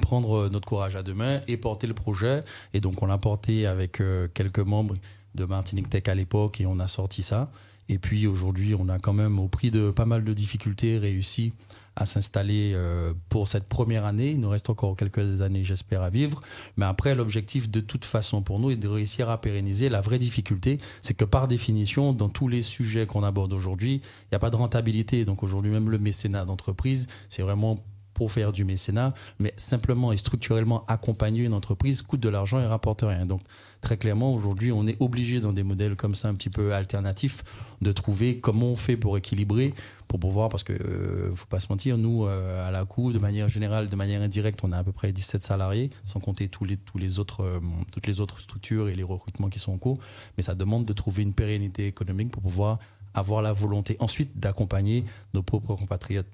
prendre 0.00 0.32
euh, 0.36 0.48
notre 0.48 0.66
courage 0.66 0.96
à 0.96 1.02
deux 1.02 1.14
mains 1.14 1.40
et 1.48 1.56
porter 1.56 1.86
le 1.86 1.94
projet. 1.94 2.44
Et 2.74 2.80
donc, 2.80 3.02
on 3.02 3.06
l'a 3.06 3.18
porté 3.18 3.66
avec 3.66 4.00
euh, 4.00 4.28
quelques 4.32 4.60
membres 4.60 4.96
de 5.34 5.44
Martinique 5.44 5.88
Tech 5.88 6.04
à 6.06 6.14
l'époque 6.14 6.60
et 6.60 6.66
on 6.66 6.78
a 6.78 6.86
sorti 6.86 7.22
ça. 7.22 7.50
Et 7.88 7.98
puis 7.98 8.26
aujourd'hui, 8.26 8.74
on 8.74 8.88
a 8.88 8.98
quand 8.98 9.12
même, 9.12 9.38
au 9.38 9.48
prix 9.48 9.70
de 9.70 9.90
pas 9.90 10.04
mal 10.04 10.24
de 10.24 10.32
difficultés, 10.32 10.98
réussi 10.98 11.52
à 11.96 12.06
s'installer 12.06 12.72
euh, 12.74 13.12
pour 13.28 13.48
cette 13.48 13.68
première 13.68 14.04
année. 14.04 14.30
Il 14.30 14.40
nous 14.40 14.48
reste 14.48 14.70
encore 14.70 14.96
quelques 14.96 15.42
années, 15.42 15.64
j'espère, 15.64 16.02
à 16.02 16.10
vivre. 16.10 16.40
Mais 16.76 16.86
après, 16.86 17.14
l'objectif 17.14 17.70
de 17.70 17.80
toute 17.80 18.04
façon 18.04 18.42
pour 18.42 18.58
nous 18.58 18.70
est 18.70 18.76
de 18.76 18.88
réussir 18.88 19.28
à 19.28 19.40
pérenniser. 19.40 19.88
La 19.88 20.00
vraie 20.00 20.18
difficulté, 20.18 20.78
c'est 21.00 21.14
que 21.14 21.24
par 21.24 21.48
définition, 21.48 22.12
dans 22.12 22.28
tous 22.28 22.48
les 22.48 22.62
sujets 22.62 23.06
qu'on 23.06 23.22
aborde 23.22 23.52
aujourd'hui, 23.52 23.96
il 23.96 24.28
n'y 24.32 24.36
a 24.36 24.38
pas 24.38 24.50
de 24.50 24.56
rentabilité. 24.56 25.24
Donc 25.24 25.42
aujourd'hui, 25.42 25.70
même 25.70 25.90
le 25.90 25.98
mécénat 25.98 26.44
d'entreprise, 26.44 27.08
c'est 27.28 27.42
vraiment 27.42 27.76
pour 28.14 28.32
faire 28.32 28.52
du 28.52 28.64
mécénat, 28.64 29.14
mais 29.38 29.54
simplement 29.56 30.12
et 30.12 30.16
structurellement 30.16 30.84
accompagner 30.88 31.44
une 31.44 31.54
entreprise 31.54 32.02
coûte 32.02 32.20
de 32.20 32.28
l'argent 32.28 32.60
et 32.60 32.66
rapporte 32.66 33.02
rien. 33.02 33.26
Donc 33.26 33.40
très 33.80 33.96
clairement, 33.96 34.34
aujourd'hui, 34.34 34.72
on 34.72 34.86
est 34.86 34.96
obligé 35.00 35.40
dans 35.40 35.52
des 35.52 35.62
modèles 35.62 35.96
comme 35.96 36.14
ça 36.14 36.28
un 36.28 36.34
petit 36.34 36.50
peu 36.50 36.74
alternatifs 36.74 37.42
de 37.80 37.92
trouver 37.92 38.40
comment 38.40 38.66
on 38.66 38.76
fait 38.76 38.96
pour 38.96 39.16
équilibrer, 39.16 39.74
pour 40.06 40.18
pouvoir, 40.18 40.48
parce 40.48 40.64
que 40.64 40.72
euh, 40.72 41.34
faut 41.34 41.46
pas 41.46 41.60
se 41.60 41.68
mentir, 41.70 41.96
nous 41.96 42.26
euh, 42.26 42.66
à 42.66 42.70
la 42.70 42.84
cour, 42.84 43.12
de 43.12 43.18
manière 43.18 43.48
générale, 43.48 43.88
de 43.88 43.96
manière 43.96 44.20
indirecte, 44.22 44.60
on 44.64 44.72
a 44.72 44.78
à 44.78 44.84
peu 44.84 44.92
près 44.92 45.12
17 45.12 45.42
salariés, 45.42 45.90
sans 46.04 46.20
compter 46.20 46.48
tous 46.48 46.64
les 46.64 47.18
autres 47.20 47.44
euh, 47.44 47.60
toutes 47.92 48.06
les 48.06 48.20
autres 48.20 48.40
structures 48.40 48.88
et 48.88 48.94
les 48.94 49.02
recrutements 49.02 49.48
qui 49.48 49.58
sont 49.58 49.72
en 49.72 49.78
cours, 49.78 49.98
mais 50.36 50.42
ça 50.42 50.54
demande 50.54 50.84
de 50.84 50.92
trouver 50.92 51.22
une 51.22 51.32
pérennité 51.32 51.86
économique 51.86 52.30
pour 52.30 52.42
pouvoir 52.42 52.78
avoir 53.14 53.42
la 53.42 53.52
volonté 53.52 53.96
ensuite 54.00 54.38
d'accompagner 54.38 55.04
nos 55.34 55.42
propres 55.42 55.74
compatriotes. 55.74 56.26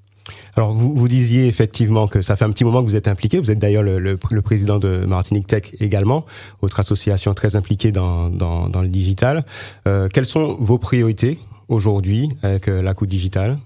Alors, 0.57 0.73
vous, 0.73 0.95
vous 0.95 1.09
disiez 1.09 1.47
effectivement 1.47 2.09
que 2.09 2.23
ça 2.23 2.37
fait 2.37 2.45
un 2.45 2.51
petit 2.51 2.65
moment 2.65 2.83
que 2.83 2.89
vous 2.89 2.97
êtes 2.97 3.09
impliqué. 3.09 3.39
Vous 3.39 3.51
êtes 3.51 3.59
d'ailleurs 3.59 3.83
le, 3.83 3.99
le, 3.99 4.17
le 4.31 4.43
président 4.43 4.79
de 4.79 5.05
Martinique 5.07 5.47
Tech 5.47 5.75
également, 5.81 6.25
autre 6.63 6.81
association 6.81 7.35
très 7.35 7.57
impliquée 7.57 7.93
dans, 7.93 8.29
dans, 8.31 8.69
dans 8.69 8.81
le 8.81 8.89
digital. 8.89 9.45
Euh, 9.87 10.09
quelles 10.09 10.27
sont 10.27 10.55
vos 10.59 10.79
priorités 10.79 11.39
aujourd'hui 11.69 12.29
avec 12.43 12.69
euh, 12.69 12.83
la 12.83 12.95
coup 12.95 13.07
digital 13.07 13.59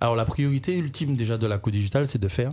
Alors 0.00 0.16
la 0.16 0.24
priorité 0.24 0.76
ultime 0.76 1.16
déjà 1.16 1.38
de 1.38 1.46
la 1.46 1.58
co 1.58 1.70
digitale, 1.70 2.06
c'est 2.06 2.20
de 2.20 2.28
faire. 2.28 2.52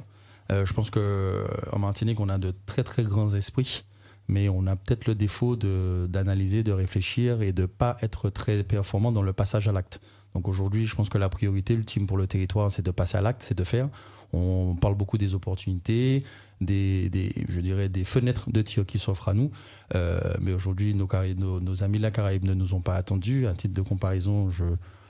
Euh, 0.51 0.65
je 0.65 0.73
pense 0.73 0.89
que 0.89 0.99
euh, 0.99 1.45
Martinique, 1.77 2.19
on 2.19 2.29
a 2.29 2.37
de 2.37 2.53
très 2.65 2.83
très 2.83 3.03
grands 3.03 3.33
esprits, 3.33 3.83
mais 4.27 4.49
on 4.49 4.67
a 4.67 4.75
peut-être 4.75 5.07
le 5.07 5.15
défaut 5.15 5.55
de 5.55 6.07
d'analyser, 6.09 6.63
de 6.63 6.71
réfléchir 6.71 7.41
et 7.41 7.53
de 7.53 7.65
pas 7.65 7.97
être 8.01 8.29
très 8.29 8.63
performant 8.63 9.11
dans 9.11 9.21
le 9.21 9.33
passage 9.33 9.67
à 9.67 9.71
l'acte. 9.71 10.01
Donc 10.35 10.47
aujourd'hui, 10.47 10.85
je 10.85 10.95
pense 10.95 11.09
que 11.09 11.17
la 11.17 11.29
priorité 11.29 11.73
ultime 11.73 12.07
pour 12.07 12.17
le 12.17 12.27
territoire, 12.27 12.71
c'est 12.71 12.85
de 12.85 12.91
passer 12.91 13.17
à 13.17 13.21
l'acte, 13.21 13.41
c'est 13.41 13.57
de 13.57 13.63
faire. 13.63 13.89
On 14.31 14.75
parle 14.75 14.95
beaucoup 14.95 15.17
des 15.17 15.33
opportunités, 15.33 16.23
des, 16.61 17.09
des 17.09 17.33
je 17.47 17.61
dirais 17.61 17.89
des 17.89 18.03
fenêtres 18.03 18.51
de 18.51 18.61
tir 18.61 18.85
qui 18.85 18.99
s'offrent 18.99 19.29
à 19.29 19.33
nous, 19.33 19.51
Euh, 19.95 20.19
mais 20.39 20.53
aujourd'hui, 20.53 20.93
nos, 20.93 21.83
amis 21.83 21.97
de 21.97 22.03
la 22.03 22.11
Caraïbe 22.11 22.43
ne 22.43 22.53
nous 22.53 22.73
ont 22.73 22.81
pas 22.81 22.95
attendus. 22.95 23.47
À 23.47 23.53
titre 23.53 23.73
de 23.73 23.81
comparaison, 23.81 24.49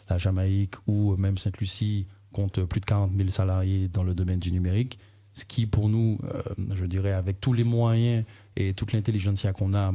la 0.10 0.18
Jamaïque 0.18 0.76
ou 0.88 1.16
même 1.18 1.38
Sainte-Lucie 1.38 2.08
compte 2.32 2.64
plus 2.64 2.80
de 2.80 2.86
40 2.86 3.12
000 3.16 3.30
salariés 3.30 3.88
dans 3.88 4.04
le 4.04 4.14
domaine 4.14 4.40
du 4.40 4.52
numérique, 4.52 5.00
ce 5.34 5.46
qui 5.46 5.66
pour 5.66 5.90
nous, 5.90 6.20
euh, 6.24 6.42
je 6.76 6.86
dirais, 6.86 7.12
avec 7.12 7.42
tous 7.42 7.54
les 7.54 7.64
moyens 7.64 8.24
et 8.56 8.74
toute 8.74 8.94
l'intelligentsia 8.94 9.52
qu'on 9.52 9.74
a, 9.74 9.94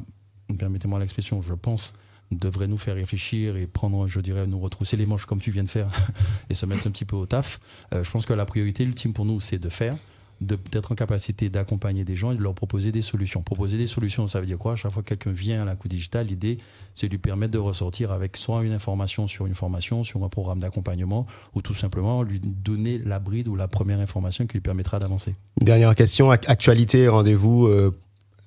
permettez-moi 0.59 0.99
l'expression, 0.99 1.41
je 1.43 1.55
pense, 1.55 1.95
devrait 2.31 2.67
nous 2.67 2.79
faire 2.79 2.95
réfléchir 2.97 3.57
et 3.57 3.67
prendre, 3.67 4.07
je 4.09 4.21
dirais, 4.21 4.47
nous 4.47 4.59
retrousser 4.59 4.97
les 4.97 5.07
manches 5.07 5.27
comme 5.27 5.41
tu 5.41 5.51
viens 5.51 5.65
de 5.65 5.69
faire 5.69 5.89
et 6.51 6.55
se 6.55 6.67
mettre 6.67 6.87
un 6.87 6.91
petit 6.91 7.05
peu 7.05 7.17
au 7.17 7.27
taf. 7.27 7.61
Euh, 7.95 8.03
je 8.03 8.11
pense 8.11 8.27
que 8.27 8.33
la 8.33 8.45
priorité 8.45 8.85
ultime 8.85 9.13
pour 9.13 9.25
nous, 9.25 9.41
c'est 9.41 9.59
de 9.59 9.69
faire, 9.69 9.97
d'être 10.41 10.91
en 10.91 10.95
capacité 10.97 11.49
d'accompagner 11.49 12.05
des 12.05 12.17
gens 12.17 12.33
et 12.33 12.35
de 12.37 12.43
leur 12.43 12.55
proposer 12.55 12.91
des 12.91 13.03
solutions. 13.03 13.41
Proposer 13.43 13.79
des 13.79 13.87
solutions, 13.87 14.27
ça 14.27 14.41
veut 14.41 14.47
dire 14.47 14.59
quoi? 14.59 14.73
À 14.73 14.77
chaque 14.77 14.91
fois 14.91 15.03
que 15.03 15.09
quelqu'un 15.15 15.31
vient 15.31 15.63
à 15.63 15.65
la 15.65 15.77
coup 15.77 15.87
digital, 15.87 16.27
l'idée, 16.27 16.59
c'est 16.93 17.07
de 17.07 17.13
lui 17.13 17.19
permettre 17.19 17.53
de 17.53 17.59
ressortir 17.59 18.11
avec 18.11 18.37
soit 18.37 18.65
une 18.65 18.73
information 18.73 19.29
sur 19.29 19.47
une 19.47 19.55
formation, 19.55 20.03
sur 20.03 20.23
un 20.25 20.29
programme 20.29 20.59
d'accompagnement, 20.59 21.27
ou 21.55 21.63
tout 21.63 21.73
simplement 21.73 22.25
lui 22.25 22.41
donner 22.43 22.99
la 22.99 23.21
bride 23.21 23.47
ou 23.47 23.55
la 23.55 23.69
première 23.69 24.01
information 24.01 24.47
qui 24.47 24.55
lui 24.55 24.61
permettra 24.61 24.99
d'avancer. 24.99 25.35
Dernière 25.61 25.95
question, 25.95 26.33
ac- 26.33 26.45
actualité, 26.49 27.07
rendez-vous 27.09 27.67
euh, 27.69 27.97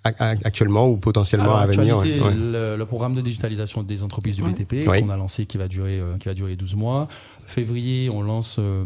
actuellement 0.03 0.87
ou 0.89 0.97
potentiellement 0.97 1.55
Alors, 1.55 1.57
à 1.59 1.67
venir 1.67 1.97
ouais. 1.97 2.33
Le, 2.33 2.75
le 2.77 2.85
programme 2.85 3.13
de 3.15 3.21
digitalisation 3.21 3.83
des 3.83 4.03
entreprises 4.03 4.37
du 4.37 4.43
Ouais. 4.43 4.51
BTP 4.51 4.87
Oui. 4.87 5.01
qu'on 5.01 5.09
a 5.09 5.17
lancé 5.17 5.45
qui 5.45 5.57
va 5.57 5.67
durer 5.67 5.99
euh, 5.99 6.17
qui 6.17 6.27
va 6.27 6.33
durer 6.33 6.55
12 6.55 6.75
mois. 6.75 7.07
Février, 7.45 8.09
on 8.13 8.21
lance 8.21 8.57
euh, 8.59 8.85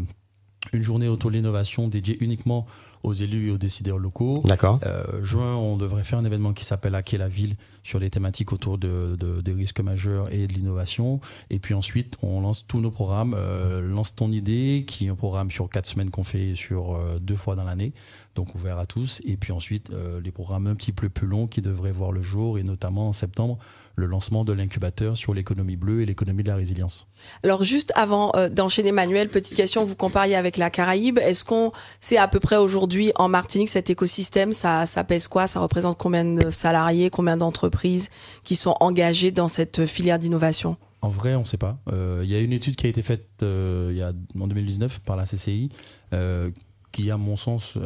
une 0.72 0.82
journée 0.82 1.08
autour 1.08 1.30
de 1.30 1.36
l'innovation 1.36 1.88
dédiée 1.88 2.16
uniquement 2.20 2.66
aux 3.02 3.12
élus 3.12 3.48
et 3.48 3.50
aux 3.50 3.58
décideurs 3.58 3.98
locaux. 3.98 4.42
D'accord. 4.44 4.78
Euh, 4.86 5.22
juin, 5.24 5.54
on 5.56 5.76
devrait 5.76 6.04
faire 6.04 6.18
un 6.18 6.24
événement 6.24 6.52
qui 6.52 6.64
s'appelle 6.64 6.94
Hacker 6.94 7.18
la 7.18 7.28
ville 7.28 7.56
sur 7.82 7.98
les 7.98 8.10
thématiques 8.10 8.52
autour 8.52 8.78
de, 8.78 9.16
de- 9.18 9.40
des 9.40 9.52
risques 9.52 9.80
majeurs 9.80 10.32
et 10.32 10.46
de 10.46 10.52
l'innovation. 10.52 11.20
Et 11.50 11.58
puis 11.58 11.74
ensuite, 11.74 12.16
on 12.22 12.40
lance 12.40 12.66
tous 12.66 12.80
nos 12.80 12.90
programmes. 12.90 13.34
Euh, 13.36 13.80
lance 13.82 14.14
ton 14.14 14.30
idée, 14.30 14.84
qui 14.86 15.06
est 15.06 15.08
un 15.08 15.16
programme 15.16 15.50
sur 15.50 15.68
quatre 15.68 15.86
semaines 15.86 16.10
qu'on 16.10 16.24
fait 16.24 16.54
sur 16.54 16.94
euh, 16.94 17.18
deux 17.20 17.36
fois 17.36 17.56
dans 17.56 17.64
l'année, 17.64 17.92
donc 18.36 18.54
ouvert 18.54 18.78
à 18.78 18.86
tous. 18.86 19.20
Et 19.24 19.36
puis 19.36 19.52
ensuite, 19.52 19.90
euh, 19.90 20.20
les 20.20 20.30
programmes 20.30 20.66
un 20.66 20.74
petit 20.74 20.92
peu 20.92 21.08
plus 21.08 21.26
longs 21.26 21.46
qui 21.46 21.60
devraient 21.60 21.92
voir 21.92 22.12
le 22.12 22.22
jour, 22.22 22.58
et 22.58 22.62
notamment 22.62 23.08
en 23.08 23.12
septembre, 23.12 23.58
le 23.96 24.06
lancement 24.06 24.44
de 24.44 24.52
l'incubateur 24.52 25.16
sur 25.16 25.34
l'économie 25.34 25.76
bleue 25.76 26.02
et 26.02 26.06
l'économie 26.06 26.42
de 26.42 26.48
la 26.48 26.56
résilience. 26.56 27.06
Alors 27.44 27.64
juste 27.64 27.92
avant 27.94 28.32
euh, 28.36 28.48
d'enchaîner 28.48 28.92
Manuel, 28.92 29.28
petite 29.28 29.54
question, 29.54 29.84
vous 29.84 29.96
compariez 29.96 30.36
avec 30.36 30.56
la 30.56 30.70
Caraïbe, 30.70 31.18
est-ce 31.18 31.44
qu'on 31.44 31.70
sait 32.00 32.16
à 32.16 32.28
peu 32.28 32.40
près 32.40 32.56
aujourd'hui 32.56 33.12
en 33.16 33.28
Martinique 33.28 33.68
cet 33.68 33.90
écosystème, 33.90 34.52
ça, 34.52 34.86
ça 34.86 35.04
pèse 35.04 35.28
quoi? 35.28 35.46
Ça 35.46 35.60
représente 35.60 35.98
combien 35.98 36.24
de 36.24 36.50
salariés, 36.50 37.10
combien 37.10 37.36
d'entreprises 37.36 38.10
qui 38.44 38.56
sont 38.56 38.76
engagées 38.80 39.30
dans 39.30 39.48
cette 39.48 39.86
filière 39.86 40.18
d'innovation? 40.18 40.76
En 41.02 41.08
vrai, 41.08 41.34
on 41.34 41.40
ne 41.40 41.44
sait 41.44 41.58
pas. 41.58 41.78
Euh, 41.92 42.20
Il 42.22 42.30
y 42.30 42.34
a 42.36 42.38
une 42.38 42.52
étude 42.52 42.76
qui 42.76 42.86
a 42.86 42.88
été 42.88 43.02
faite 43.02 43.26
euh, 43.42 43.92
y 43.92 44.02
a, 44.02 44.12
en 44.40 44.46
2019 44.46 45.00
par 45.00 45.16
la 45.16 45.24
CCI, 45.24 45.70
euh, 46.14 46.50
qui, 46.92 47.10
à 47.10 47.16
mon 47.16 47.34
sens, 47.34 47.76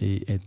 est 0.00 0.40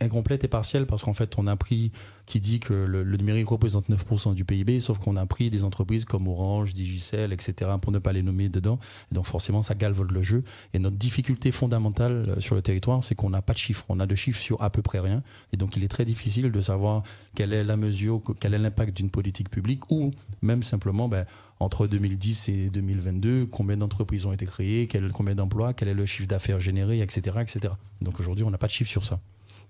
incomplète 0.00 0.44
et 0.44 0.48
partielle 0.48 0.86
parce 0.86 1.02
qu'en 1.02 1.14
fait, 1.14 1.38
on 1.38 1.46
a 1.46 1.56
pris, 1.56 1.92
qui 2.26 2.40
dit 2.40 2.60
que 2.60 2.72
le, 2.72 3.04
numérique 3.16 3.48
représente 3.48 3.88
9% 3.88 4.34
du 4.34 4.44
PIB, 4.44 4.80
sauf 4.80 4.98
qu'on 4.98 5.16
a 5.16 5.26
pris 5.26 5.50
des 5.50 5.64
entreprises 5.64 6.04
comme 6.04 6.28
Orange, 6.28 6.72
Digicel, 6.72 7.32
etc., 7.32 7.70
pour 7.80 7.92
ne 7.92 7.98
pas 7.98 8.12
les 8.12 8.22
nommer 8.22 8.48
dedans. 8.48 8.78
Donc, 9.12 9.26
forcément, 9.26 9.62
ça 9.62 9.74
galvaude 9.74 10.10
le 10.10 10.22
jeu. 10.22 10.44
Et 10.74 10.78
notre 10.78 10.96
difficulté 10.96 11.50
fondamentale 11.50 12.26
euh, 12.28 12.40
sur 12.40 12.54
le 12.54 12.62
territoire, 12.62 13.02
c'est 13.02 13.14
qu'on 13.14 13.30
n'a 13.30 13.42
pas 13.42 13.52
de 13.52 13.58
chiffres. 13.58 13.84
On 13.88 14.00
a 14.00 14.06
de 14.06 14.14
chiffres 14.14 14.40
sur 14.40 14.62
à 14.62 14.70
peu 14.70 14.82
près 14.82 15.00
rien. 15.00 15.22
Et 15.52 15.56
donc, 15.56 15.76
il 15.76 15.84
est 15.84 15.88
très 15.88 16.04
difficile 16.04 16.50
de 16.50 16.60
savoir 16.60 17.02
quelle 17.34 17.52
est 17.52 17.64
la 17.64 17.76
mesure, 17.76 18.22
quel 18.40 18.54
est 18.54 18.58
l'impact 18.58 18.96
d'une 18.96 19.10
politique 19.10 19.50
publique 19.50 19.90
ou 19.90 20.10
même 20.42 20.62
simplement, 20.62 21.08
ben, 21.08 21.26
entre 21.60 21.86
2010 21.86 22.48
et 22.48 22.70
2022, 22.70 23.46
combien 23.46 23.76
d'entreprises 23.76 24.26
ont 24.26 24.32
été 24.32 24.44
créées, 24.46 24.88
combien 25.14 25.34
d'emplois, 25.34 25.72
quel 25.72 25.88
est 25.88 25.94
le 25.94 26.04
chiffre 26.04 26.28
d'affaires 26.28 26.60
généré, 26.60 27.00
etc., 27.00 27.38
etc. 27.40 27.74
Donc 28.02 28.20
aujourd'hui, 28.20 28.44
on 28.44 28.50
n'a 28.50 28.58
pas 28.58 28.66
de 28.66 28.72
chiffre 28.72 28.90
sur 28.90 29.04
ça. 29.04 29.20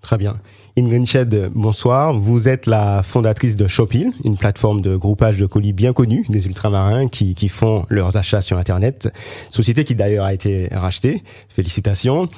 Très 0.06 0.18
bien. 0.18 0.36
Ingrid 0.78 1.50
bonsoir. 1.52 2.14
Vous 2.14 2.46
êtes 2.46 2.66
la 2.66 3.02
fondatrice 3.02 3.56
de 3.56 3.66
Shopil, 3.66 4.12
une 4.22 4.36
plateforme 4.36 4.80
de 4.80 4.94
groupage 4.94 5.36
de 5.36 5.46
colis 5.46 5.72
bien 5.72 5.92
connue 5.92 6.24
des 6.28 6.46
ultramarins 6.46 7.08
qui, 7.08 7.34
qui 7.34 7.48
font 7.48 7.84
leurs 7.88 8.16
achats 8.16 8.40
sur 8.40 8.56
Internet. 8.56 9.12
Société 9.50 9.82
qui 9.82 9.96
d'ailleurs 9.96 10.24
a 10.24 10.32
été 10.32 10.68
rachetée. 10.70 11.24
Félicitations. 11.48 12.28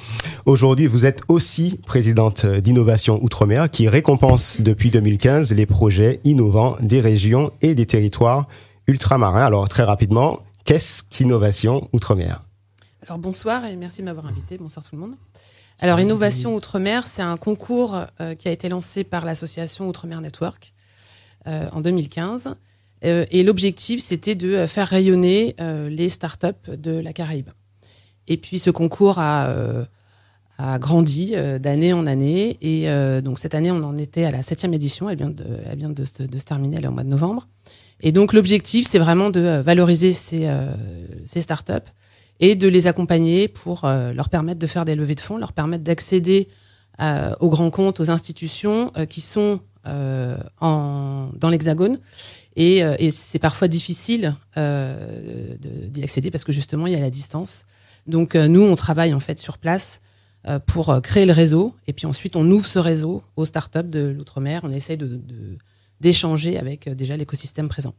Aujourd'hui, 0.47 0.87
vous 0.87 1.05
êtes 1.05 1.19
aussi 1.27 1.79
présidente 1.85 2.47
d'Innovation 2.47 3.23
Outre-mer 3.23 3.69
qui 3.69 3.87
récompense 3.87 4.61
depuis 4.61 4.89
2015 4.89 5.53
les 5.53 5.67
projets 5.67 6.21
innovants 6.23 6.75
des 6.81 7.01
régions 7.01 7.51
et 7.61 7.75
des 7.75 7.85
territoires 7.85 8.47
ultramarins. 8.87 9.45
Alors 9.45 9.69
très 9.69 9.83
rapidement, 9.83 10.39
qu'est-ce 10.65 11.03
qu'Innovation 11.03 11.87
Outre-mer? 11.93 12.41
Alors 13.05 13.19
bonsoir 13.19 13.63
et 13.65 13.75
merci 13.75 14.01
de 14.01 14.05
m'avoir 14.05 14.25
invité. 14.25 14.57
Bonsoir 14.57 14.83
tout 14.83 14.95
le 14.95 15.01
monde. 15.01 15.13
Alors 15.81 16.01
Innovation 16.01 16.55
Outre-mer, 16.55 17.07
c'est 17.07 17.21
un 17.21 17.37
concours 17.37 18.01
euh, 18.19 18.35
qui 18.35 18.49
a 18.49 18.51
été 18.51 18.67
lancé 18.67 19.05
par 19.05 19.23
l'association 19.23 19.87
Outre-mer 19.87 20.19
Network 20.19 20.73
euh, 21.47 21.69
en 21.71 21.79
2015. 21.79 22.55
Euh, 23.05 23.25
et 23.31 23.43
l'objectif, 23.43 24.01
c'était 24.01 24.35
de 24.35 24.65
faire 24.65 24.89
rayonner 24.89 25.55
les 25.89 26.09
startups 26.09 26.47
de 26.67 26.91
la 26.91 27.13
Caraïbe. 27.13 27.49
Et 28.27 28.35
puis 28.35 28.59
ce 28.59 28.69
concours 28.69 29.19
a, 29.19 29.53
grandi 30.79 31.33
d'année 31.61 31.93
en 31.93 32.05
année. 32.05 32.57
Et 32.61 33.21
donc 33.21 33.39
cette 33.39 33.55
année, 33.55 33.71
on 33.71 33.81
en 33.83 33.97
était 33.97 34.25
à 34.25 34.31
la 34.31 34.43
septième 34.43 34.73
édition. 34.73 35.09
Elle 35.09 35.17
vient 35.77 35.89
de, 35.89 36.03
se- 36.03 36.23
terminer 36.45 36.85
au 36.85 36.91
mois 36.91 37.03
de 37.03 37.09
novembre. 37.09 37.47
Et 38.01 38.11
donc 38.11 38.33
l'objectif, 38.33 38.85
c'est 38.85 38.99
vraiment 38.99 39.29
de 39.29 39.61
valoriser 39.63 40.11
ces 40.11 41.41
startups 41.41 41.89
et 42.39 42.55
de 42.55 42.67
les 42.67 42.87
accompagner 42.87 43.47
pour 43.47 43.85
euh, 43.85 44.13
leur 44.13 44.29
permettre 44.29 44.59
de 44.59 44.67
faire 44.67 44.85
des 44.85 44.95
levées 44.95 45.15
de 45.15 45.19
fonds, 45.19 45.37
leur 45.37 45.53
permettre 45.53 45.83
d'accéder 45.83 46.47
euh, 47.01 47.33
aux 47.39 47.49
grands 47.49 47.69
comptes, 47.69 47.99
aux 47.99 48.09
institutions 48.09 48.91
euh, 48.97 49.05
qui 49.05 49.21
sont 49.21 49.59
dans 49.85 51.49
l'Hexagone. 51.49 51.97
Et, 52.55 52.83
c'est 53.09 53.39
parfois 53.39 53.67
difficile 53.67 54.35
d'y 54.55 56.03
accéder 56.03 56.29
parce 56.29 56.43
que 56.43 56.51
justement, 56.51 56.85
il 56.85 56.93
y 56.93 56.95
a 56.95 56.99
la 56.99 57.09
distance. 57.09 57.65
Donc 58.05 58.35
nous, 58.35 58.61
on 58.61 58.75
travaille 58.75 59.15
en 59.15 59.19
fait 59.19 59.39
sur 59.39 59.57
place 59.57 60.01
pour 60.67 61.01
créer 61.01 61.25
le 61.25 61.31
réseau. 61.31 61.73
Et 61.87 61.93
puis 61.93 62.05
ensuite, 62.05 62.35
on 62.35 62.45
ouvre 62.51 62.67
ce 62.67 62.77
réseau 62.77 63.23
aux 63.35 63.45
startups 63.45 63.81
de 63.83 64.13
l'outre-mer. 64.15 64.61
On 64.63 64.71
essaye 64.71 64.97
de, 64.97 65.07
de- 65.07 65.57
d'échanger 66.01 66.57
avec 66.57 66.87
euh, 66.87 66.95
déjà 66.95 67.17
l'écosystème 67.17 67.67
présent. 67.67 67.93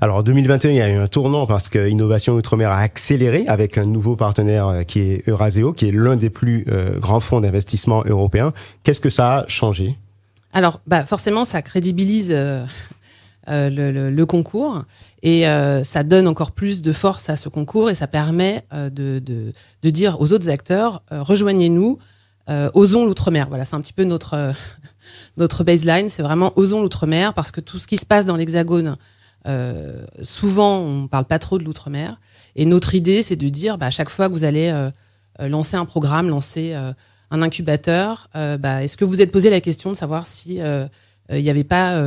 Alors 0.00 0.16
en 0.16 0.22
2021, 0.22 0.70
il 0.70 0.76
y 0.76 0.80
a 0.80 0.90
eu 0.90 0.96
un 0.96 1.08
tournant 1.08 1.46
parce 1.46 1.68
que 1.68 1.88
Innovation 1.88 2.34
Outre-mer 2.34 2.70
a 2.70 2.78
accéléré 2.78 3.44
avec 3.48 3.78
un 3.78 3.84
nouveau 3.84 4.16
partenaire 4.16 4.68
euh, 4.68 4.82
qui 4.82 5.00
est 5.00 5.28
Euraseo, 5.28 5.72
qui 5.72 5.88
est 5.88 5.92
l'un 5.92 6.16
des 6.16 6.30
plus 6.30 6.64
euh, 6.68 6.98
grands 6.98 7.20
fonds 7.20 7.40
d'investissement 7.40 8.02
européens. 8.06 8.52
Qu'est-ce 8.82 9.00
que 9.00 9.10
ça 9.10 9.38
a 9.38 9.48
changé? 9.48 9.96
Alors, 10.52 10.80
bah, 10.86 11.04
forcément, 11.04 11.44
ça 11.44 11.60
crédibilise 11.62 12.30
euh, 12.30 12.64
euh, 13.48 13.70
le, 13.70 13.92
le- 13.92 14.10
le 14.10 14.26
concours 14.26 14.82
et 15.22 15.46
euh, 15.46 15.84
ça 15.84 16.02
donne 16.02 16.26
encore 16.26 16.50
plus 16.52 16.82
de 16.82 16.92
force 16.92 17.30
à 17.30 17.36
ce 17.36 17.48
concours 17.48 17.90
et 17.90 17.94
ça 17.94 18.06
permet 18.06 18.62
euh, 18.72 18.90
de, 18.90 19.18
de, 19.18 19.52
de 19.82 19.90
dire 19.90 20.20
aux 20.20 20.32
autres 20.32 20.48
acteurs 20.48 21.02
rejoignez-nous, 21.10 21.98
euh, 22.48 22.70
osons 22.74 23.04
l'outre-mer. 23.06 23.48
Voilà, 23.48 23.64
c'est 23.64 23.74
un 23.76 23.80
petit 23.80 23.92
peu 23.92 24.04
notre 24.04 24.34
euh, 24.34 24.52
notre 25.36 25.64
baseline, 25.64 26.08
c'est 26.08 26.22
vraiment 26.22 26.52
osons 26.56 26.82
l'outre-mer 26.82 27.34
parce 27.34 27.50
que 27.50 27.60
tout 27.60 27.78
ce 27.78 27.86
qui 27.86 27.96
se 27.96 28.06
passe 28.06 28.24
dans 28.26 28.36
l'Hexagone. 28.36 28.96
euh, 29.46 30.04
souvent, 30.22 30.78
on 30.78 31.06
parle 31.08 31.24
pas 31.26 31.38
trop 31.38 31.58
de 31.58 31.64
l'outre-mer. 31.64 32.18
Et 32.56 32.66
notre 32.66 32.94
idée, 32.94 33.22
c'est 33.22 33.36
de 33.36 33.48
dire, 33.48 33.78
bah, 33.78 33.86
à 33.86 33.90
chaque 33.90 34.08
fois 34.08 34.28
que 34.28 34.32
vous 34.32 34.42
allez 34.44 34.68
euh, 34.70 34.90
euh, 35.40 35.48
lancer 35.48 35.76
un 35.76 35.84
programme, 35.84 36.28
lancer 36.28 36.72
euh, 36.74 36.92
un 37.30 37.42
incubateur, 37.42 38.28
bah, 38.34 38.82
est-ce 38.84 38.96
que 38.96 39.04
vous 39.04 39.20
êtes 39.20 39.32
posé 39.32 39.50
la 39.50 39.60
question 39.60 39.90
de 39.90 39.96
savoir 39.96 40.26
si 40.26 40.58
il 40.58 41.42
n'y 41.42 41.50
avait 41.50 41.64
pas 41.64 42.00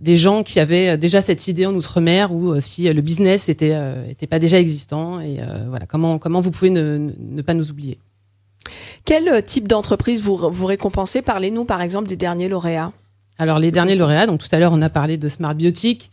des 0.00 0.16
gens 0.16 0.42
qui 0.42 0.58
avaient 0.60 0.96
déjà 0.96 1.20
cette 1.20 1.46
idée 1.46 1.66
en 1.66 1.74
outre-mer 1.74 2.32
ou 2.32 2.58
si 2.58 2.90
le 2.90 3.02
business 3.02 3.50
était 3.50 3.76
était 4.08 4.26
pas 4.26 4.38
déjà 4.38 4.58
existant 4.58 5.20
et 5.20 5.40
voilà 5.68 5.84
comment 5.84 6.18
comment 6.18 6.40
vous 6.40 6.50
pouvez 6.50 6.70
ne- 6.70 7.06
ne 7.18 7.42
pas 7.42 7.52
nous 7.52 7.70
oublier? 7.70 7.98
Quel 9.04 9.28
euh, 9.28 9.40
type 9.40 9.68
d'entreprise 9.68 10.22
vous, 10.22 10.66
récompensez? 10.66 11.22
Parlez-nous 11.22 11.64
par 11.64 11.82
exemple 11.82 12.08
des 12.08 12.16
derniers 12.16 12.48
lauréats. 12.48 12.90
Alors 13.38 13.58
les 13.58 13.70
derniers 13.70 13.96
lauréats, 13.96 14.26
donc 14.26 14.40
tout 14.40 14.48
à 14.52 14.58
l'heure 14.58 14.72
on 14.72 14.82
a 14.82 14.90
parlé 14.90 15.16
de 15.16 15.28
Smart 15.28 15.54
Biotic, 15.54 16.10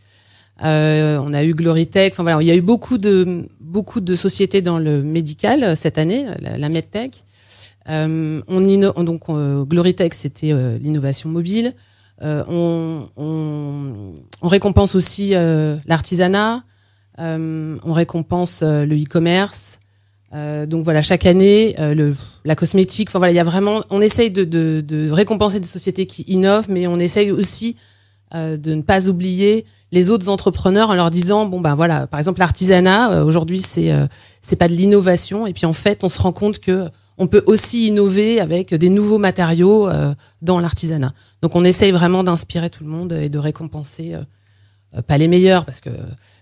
euh, 0.64 1.18
on 1.22 1.32
a 1.32 1.44
eu 1.44 1.54
Glorytech, 1.54 2.12
enfin 2.12 2.22
voilà, 2.22 2.42
il 2.42 2.46
y 2.46 2.50
a 2.50 2.56
eu 2.56 2.60
beaucoup 2.60 2.98
de 2.98 3.48
beaucoup 3.60 4.00
de 4.00 4.16
sociétés 4.16 4.62
dans 4.62 4.78
le 4.78 5.02
médical 5.02 5.64
euh, 5.64 5.74
cette 5.74 5.96
année, 5.98 6.26
la, 6.40 6.58
la 6.58 6.68
medtech. 6.68 7.24
Euh, 7.88 8.42
on 8.46 8.62
inno- 8.62 9.02
donc 9.04 9.22
euh, 9.30 9.64
Glorytech 9.64 10.14
c'était 10.14 10.52
euh, 10.52 10.78
l'innovation 10.78 11.28
mobile. 11.28 11.74
Euh, 12.22 12.44
on, 12.48 13.08
on, 13.16 14.12
on 14.42 14.48
récompense 14.48 14.94
aussi 14.94 15.34
euh, 15.34 15.78
l'artisanat, 15.86 16.62
euh, 17.18 17.76
on 17.82 17.92
récompense 17.92 18.60
euh, 18.62 18.84
le 18.84 18.96
e-commerce. 18.96 19.79
Euh, 20.32 20.64
donc 20.64 20.84
voilà, 20.84 21.02
chaque 21.02 21.26
année, 21.26 21.74
euh, 21.78 22.14
la 22.44 22.54
cosmétique. 22.54 23.08
Enfin 23.08 23.18
voilà, 23.18 23.32
il 23.32 23.36
y 23.36 23.40
a 23.40 23.44
vraiment, 23.44 23.82
on 23.90 24.00
essaye 24.00 24.30
de, 24.30 25.10
récompenser 25.10 25.60
des 25.60 25.66
sociétés 25.66 26.06
qui 26.06 26.22
innovent, 26.22 26.70
mais 26.70 26.86
on 26.86 26.98
essaye 26.98 27.30
aussi 27.30 27.76
euh, 28.34 28.56
de 28.56 28.74
ne 28.74 28.82
pas 28.82 29.08
oublier 29.08 29.64
les 29.92 30.08
autres 30.08 30.28
entrepreneurs 30.28 30.90
en 30.90 30.94
leur 30.94 31.10
disant 31.10 31.46
bon 31.46 31.60
ben 31.60 31.74
voilà, 31.74 32.06
par 32.06 32.20
exemple 32.20 32.38
l'artisanat 32.38 33.24
aujourd'hui 33.24 33.60
c'est 33.60 33.92
c'est 34.40 34.54
pas 34.54 34.68
de 34.68 34.72
l'innovation 34.72 35.48
et 35.48 35.52
puis 35.52 35.66
en 35.66 35.72
fait 35.72 36.04
on 36.04 36.08
se 36.08 36.22
rend 36.22 36.32
compte 36.32 36.60
que 36.60 36.88
on 37.18 37.26
peut 37.26 37.42
aussi 37.46 37.88
innover 37.88 38.38
avec 38.38 38.72
des 38.72 38.88
nouveaux 38.88 39.18
matériaux 39.18 39.90
dans 40.42 40.60
l'artisanat. 40.60 41.12
Donc 41.42 41.56
on 41.56 41.64
essaye 41.64 41.90
vraiment 41.90 42.22
d'inspirer 42.22 42.70
tout 42.70 42.84
le 42.84 42.90
monde 42.90 43.12
et 43.14 43.28
de 43.28 43.38
récompenser 43.40 44.14
pas 45.08 45.18
les 45.18 45.26
meilleurs 45.26 45.64
parce 45.64 45.80
que 45.80 45.90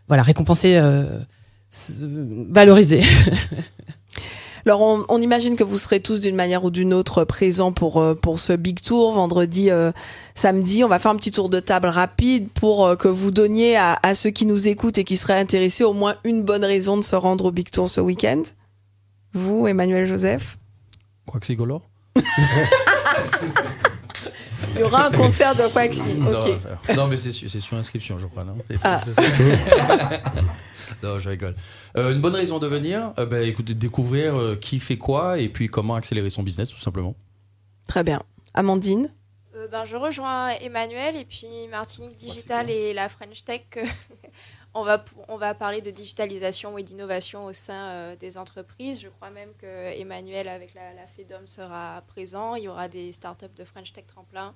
voilà 0.08 0.22
récompenser 0.22 0.78
valoriser. 1.70 3.02
Alors 4.66 4.82
on, 4.82 5.04
on 5.08 5.22
imagine 5.22 5.56
que 5.56 5.64
vous 5.64 5.78
serez 5.78 6.00
tous 6.00 6.20
d'une 6.20 6.34
manière 6.34 6.62
ou 6.64 6.70
d'une 6.70 6.92
autre 6.92 7.24
présents 7.24 7.72
pour 7.72 7.98
euh, 7.98 8.14
pour 8.14 8.38
ce 8.38 8.52
big 8.52 8.82
tour 8.82 9.12
vendredi, 9.12 9.70
euh, 9.70 9.92
samedi. 10.34 10.84
On 10.84 10.88
va 10.88 10.98
faire 10.98 11.10
un 11.10 11.16
petit 11.16 11.32
tour 11.32 11.48
de 11.48 11.58
table 11.60 11.88
rapide 11.88 12.48
pour 12.50 12.84
euh, 12.84 12.96
que 12.96 13.08
vous 13.08 13.30
donniez 13.30 13.76
à, 13.76 13.98
à 14.02 14.14
ceux 14.14 14.30
qui 14.30 14.44
nous 14.44 14.68
écoutent 14.68 14.98
et 14.98 15.04
qui 15.04 15.16
seraient 15.16 15.38
intéressés 15.38 15.84
au 15.84 15.94
moins 15.94 16.16
une 16.24 16.42
bonne 16.42 16.64
raison 16.64 16.96
de 16.98 17.02
se 17.02 17.16
rendre 17.16 17.46
au 17.46 17.50
big 17.50 17.70
tour 17.70 17.88
ce 17.88 18.02
week-end. 18.02 18.42
Vous, 19.32 19.66
Emmanuel 19.66 20.06
Joseph? 20.06 20.58
Quoi 21.24 21.40
que 21.40 21.46
c'est 21.46 21.56
color 21.56 21.88
Il 24.74 24.80
y 24.80 24.82
aura 24.82 25.06
un 25.06 25.10
concert 25.10 25.54
de 25.54 25.72
Quaxi. 25.72 26.14
Non, 26.14 26.30
non, 26.94 27.06
mais 27.06 27.16
c'est 27.16 27.32
sur, 27.32 27.76
inscription, 27.78 28.18
je 28.18 28.26
crois, 28.26 28.44
non? 28.44 28.56
Ah. 28.82 29.00
Non, 31.02 31.18
je 31.18 31.28
rigole. 31.28 31.54
Euh, 31.96 32.12
une 32.12 32.20
bonne 32.20 32.34
raison 32.34 32.58
de 32.58 32.66
venir, 32.66 33.12
euh, 33.18 33.26
bah, 33.26 33.40
écoutez, 33.42 33.74
découvrir 33.74 34.36
euh, 34.36 34.56
qui 34.56 34.80
fait 34.80 34.98
quoi 34.98 35.38
et 35.38 35.48
puis 35.48 35.68
comment 35.68 35.94
accélérer 35.94 36.30
son 36.30 36.42
business, 36.42 36.68
tout 36.70 36.78
simplement. 36.78 37.14
Très 37.86 38.02
bien. 38.04 38.22
Amandine 38.54 39.12
Euh, 39.54 39.68
ben, 39.68 39.84
je 39.84 39.96
rejoins 39.96 40.50
Emmanuel 40.60 41.16
et 41.16 41.24
puis 41.24 41.46
Martinique 41.70 42.14
Digital 42.16 42.70
et 42.70 42.92
la 42.92 43.08
French 43.08 43.44
Tech. 43.44 43.62
on, 44.74 44.84
va, 44.84 45.04
on 45.28 45.36
va 45.36 45.54
parler 45.54 45.80
de 45.80 45.90
digitalisation 45.90 46.76
et 46.78 46.82
d'innovation 46.82 47.46
au 47.46 47.52
sein 47.52 47.88
euh, 47.88 48.16
des 48.16 48.36
entreprises. 48.36 49.00
Je 49.00 49.08
crois 49.08 49.30
même 49.30 49.50
que 49.58 49.66
Emmanuel, 49.98 50.48
avec 50.48 50.74
la, 50.74 50.92
la 50.94 51.06
FEDOM, 51.06 51.46
sera 51.46 52.02
présent. 52.06 52.54
Il 52.54 52.64
y 52.64 52.68
aura 52.68 52.88
des 52.88 53.12
startups 53.12 53.56
de 53.56 53.64
French 53.64 53.92
Tech 53.92 54.06
Tremplin. 54.06 54.54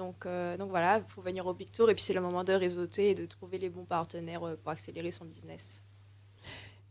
Donc, 0.00 0.24
euh, 0.24 0.56
donc 0.56 0.70
voilà, 0.70 1.02
il 1.06 1.12
faut 1.12 1.20
venir 1.20 1.46
au 1.46 1.52
Big 1.52 1.70
Tour 1.70 1.90
et 1.90 1.94
puis 1.94 2.02
c'est 2.02 2.14
le 2.14 2.22
moment 2.22 2.42
de 2.42 2.54
réseauter 2.54 3.10
et 3.10 3.14
de 3.14 3.26
trouver 3.26 3.58
les 3.58 3.68
bons 3.68 3.84
partenaires 3.84 4.44
euh, 4.46 4.58
pour 4.62 4.72
accélérer 4.72 5.10
son 5.10 5.26
business. 5.26 5.82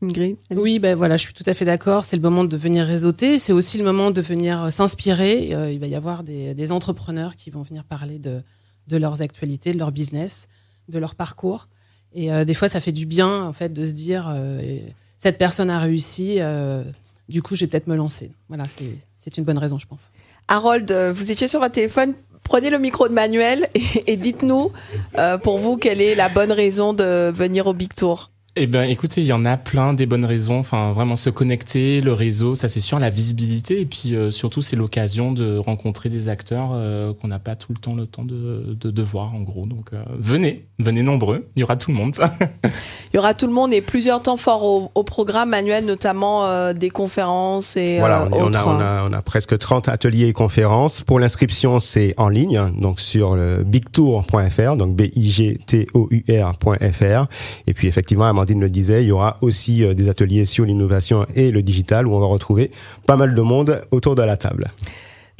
Ingrid 0.04 0.38
Oui, 0.56 0.78
ben 0.78 0.96
voilà, 0.96 1.18
je 1.18 1.24
suis 1.24 1.34
tout 1.34 1.44
à 1.48 1.56
fait 1.56 1.66
d'accord. 1.66 2.06
C'est 2.06 2.18
le 2.18 2.22
moment 2.22 2.44
de 2.44 2.56
venir 2.56 2.86
réseauter. 2.86 3.40
C'est 3.40 3.52
aussi 3.52 3.80
le 3.80 3.84
moment 3.84 4.12
de 4.12 4.22
venir 4.22 4.64
euh, 4.64 4.70
s'inspirer. 4.70 5.56
Euh, 5.56 5.72
il 5.72 5.80
va 5.80 5.88
y 5.88 5.96
avoir 5.96 6.24
des, 6.24 6.54
des 6.54 6.72
entrepreneurs 6.72 7.36
qui 7.36 7.50
vont 7.50 7.64
venir 7.64 7.84
parler 7.84 8.20
de, 8.20 8.44
de 8.88 8.98
leurs 8.98 9.24
actualités, 9.24 9.72
de 9.72 9.80
leur 9.80 9.92
business, 9.92 10.48
de 10.88 11.00
leur 11.00 11.16
parcours. 11.16 11.68
Et 12.14 12.32
euh, 12.32 12.46
des 12.46 12.54
fois, 12.54 12.70
ça 12.70 12.80
fait 12.80 12.92
du 12.92 13.08
bien, 13.08 13.44
en 13.44 13.54
fait, 13.54 13.74
de 13.74 13.84
se 13.86 13.94
dire 13.94 14.30
euh, 14.30 14.60
et 14.60 14.84
cette 15.18 15.40
personne 15.40 15.72
a 15.72 15.80
réussi. 15.80 16.36
euh, 16.40 16.84
du 17.28 17.42
coup, 17.42 17.56
je 17.56 17.62
vais 17.62 17.68
peut-être 17.68 17.88
me 17.88 17.96
lancer. 17.96 18.32
Voilà, 18.50 18.66
c'est 18.66 18.96
c'est 19.18 19.36
une 19.38 19.46
bonne 19.46 19.58
raison, 19.58 19.80
je 19.80 19.88
pense. 19.88 20.12
Harold, 20.48 20.92
vous 20.92 21.32
étiez 21.32 21.48
sur 21.48 21.60
votre 21.60 21.74
téléphone. 21.74 22.14
Prenez 22.50 22.72
le 22.72 22.80
micro 22.80 23.08
de 23.08 23.14
Manuel 23.14 23.70
et, 24.08 24.18
dites-nous, 24.18 24.72
euh, 25.20 25.38
pour 25.38 25.60
vous, 25.60 25.78
quelle 25.78 26.02
est 26.02 26.16
la 26.16 26.30
bonne 26.30 26.52
raison 26.52 26.94
de 26.94 27.32
venir 27.32 27.68
au 27.68 27.74
Big 27.74 27.94
Tour 27.94 28.32
Eh 28.56 28.66
ben, 28.68 28.84
écoutez, 28.90 29.22
il 29.22 29.28
y 29.28 29.32
en 29.32 29.46
a 29.46 29.56
plein 29.58 29.94
des 29.94 30.06
bonnes 30.06 30.26
raisons. 30.26 30.58
Enfin, 30.60 30.92
vraiment 30.92 31.16
se 31.16 31.30
connecter, 31.30 32.02
le 32.02 32.12
réseau, 32.14 32.56
ça 32.56 32.68
c'est 32.68 32.82
sûr, 32.82 33.00
la 33.00 33.10
visibilité, 33.10 33.80
et 33.82 33.86
puis 33.86 34.16
euh, 34.16 34.32
surtout 34.32 34.62
c'est 34.62 34.76
l'occasion 34.76 35.32
de 35.32 35.58
rencontrer 35.58 36.10
des 36.10 36.28
acteurs 36.28 36.72
euh, 36.74 37.14
qu'on 37.14 37.28
n'a 37.30 37.40
pas 37.40 37.56
tout 37.56 37.72
le 37.74 37.80
temps 37.80 37.94
le 37.96 38.06
temps 38.06 38.26
de, 38.26 38.76
de, 38.78 38.92
de 38.92 39.02
voir, 39.04 39.34
en 39.36 39.42
gros. 39.42 39.66
Donc 39.66 39.94
euh, 39.94 40.02
venez, 40.20 40.66
venez 40.80 41.04
nombreux, 41.04 41.48
il 41.56 41.60
y 41.62 41.64
aura 41.64 41.78
tout 41.78 41.92
le 41.92 41.98
monde. 41.98 42.16
Il 43.12 43.16
y 43.16 43.20
aura 43.20 43.34
tout 43.34 43.48
le 43.48 43.54
monde 43.54 43.74
et 43.74 43.82
plusieurs 43.82 44.22
temps 44.22 44.38
forts 44.38 44.64
au, 44.64 44.92
au 44.94 45.02
programme, 45.04 45.50
Manuel, 45.50 45.84
notamment 45.84 46.46
euh, 46.46 46.74
des 46.74 46.92
conférences 46.92 47.76
et 47.76 47.98
Voilà, 47.98 48.22
euh, 48.22 48.28
on, 48.32 48.36
est- 48.36 48.42
on 48.42 48.46
autres. 48.50 48.68
a, 48.68 48.76
on, 48.76 48.80
a, 48.80 49.08
on 49.10 49.14
a 49.14 49.22
presque 49.24 49.58
30 49.58 49.90
ateliers 49.90 50.28
et 50.28 50.34
conférences. 50.34 51.02
Pour 51.02 51.20
l'inscription, 51.20 51.80
c'est 51.80 52.14
en 52.18 52.30
ligne, 52.30 52.62
donc 52.80 53.00
sur 53.00 53.36
le 53.36 53.64
bigtour.fr, 53.64 54.78
donc 54.78 54.96
B-I-G-T-O-U-R.fr. 55.90 57.26
Et 57.66 57.74
puis 57.74 57.88
effectivement, 57.88 58.26
Amandine 58.40 58.62
le 58.62 58.70
disait, 58.70 59.04
il 59.04 59.10
y 59.10 59.12
aura 59.12 59.38
aussi 59.42 59.84
euh, 59.84 59.94
des 59.94 60.08
ateliers 60.08 60.46
sur 60.46 60.64
l'innovation 60.64 61.26
et 61.36 61.52
le 61.52 61.62
digital 61.62 62.08
où 62.08 62.16
on 62.16 62.20
va 62.20 62.26
retrouver 62.26 62.72
pas 63.06 63.18
mal 63.18 63.36
de 63.36 63.42
monde 63.42 63.82
autour 63.92 64.16
de 64.16 64.24
la 64.24 64.38
table. 64.38 64.72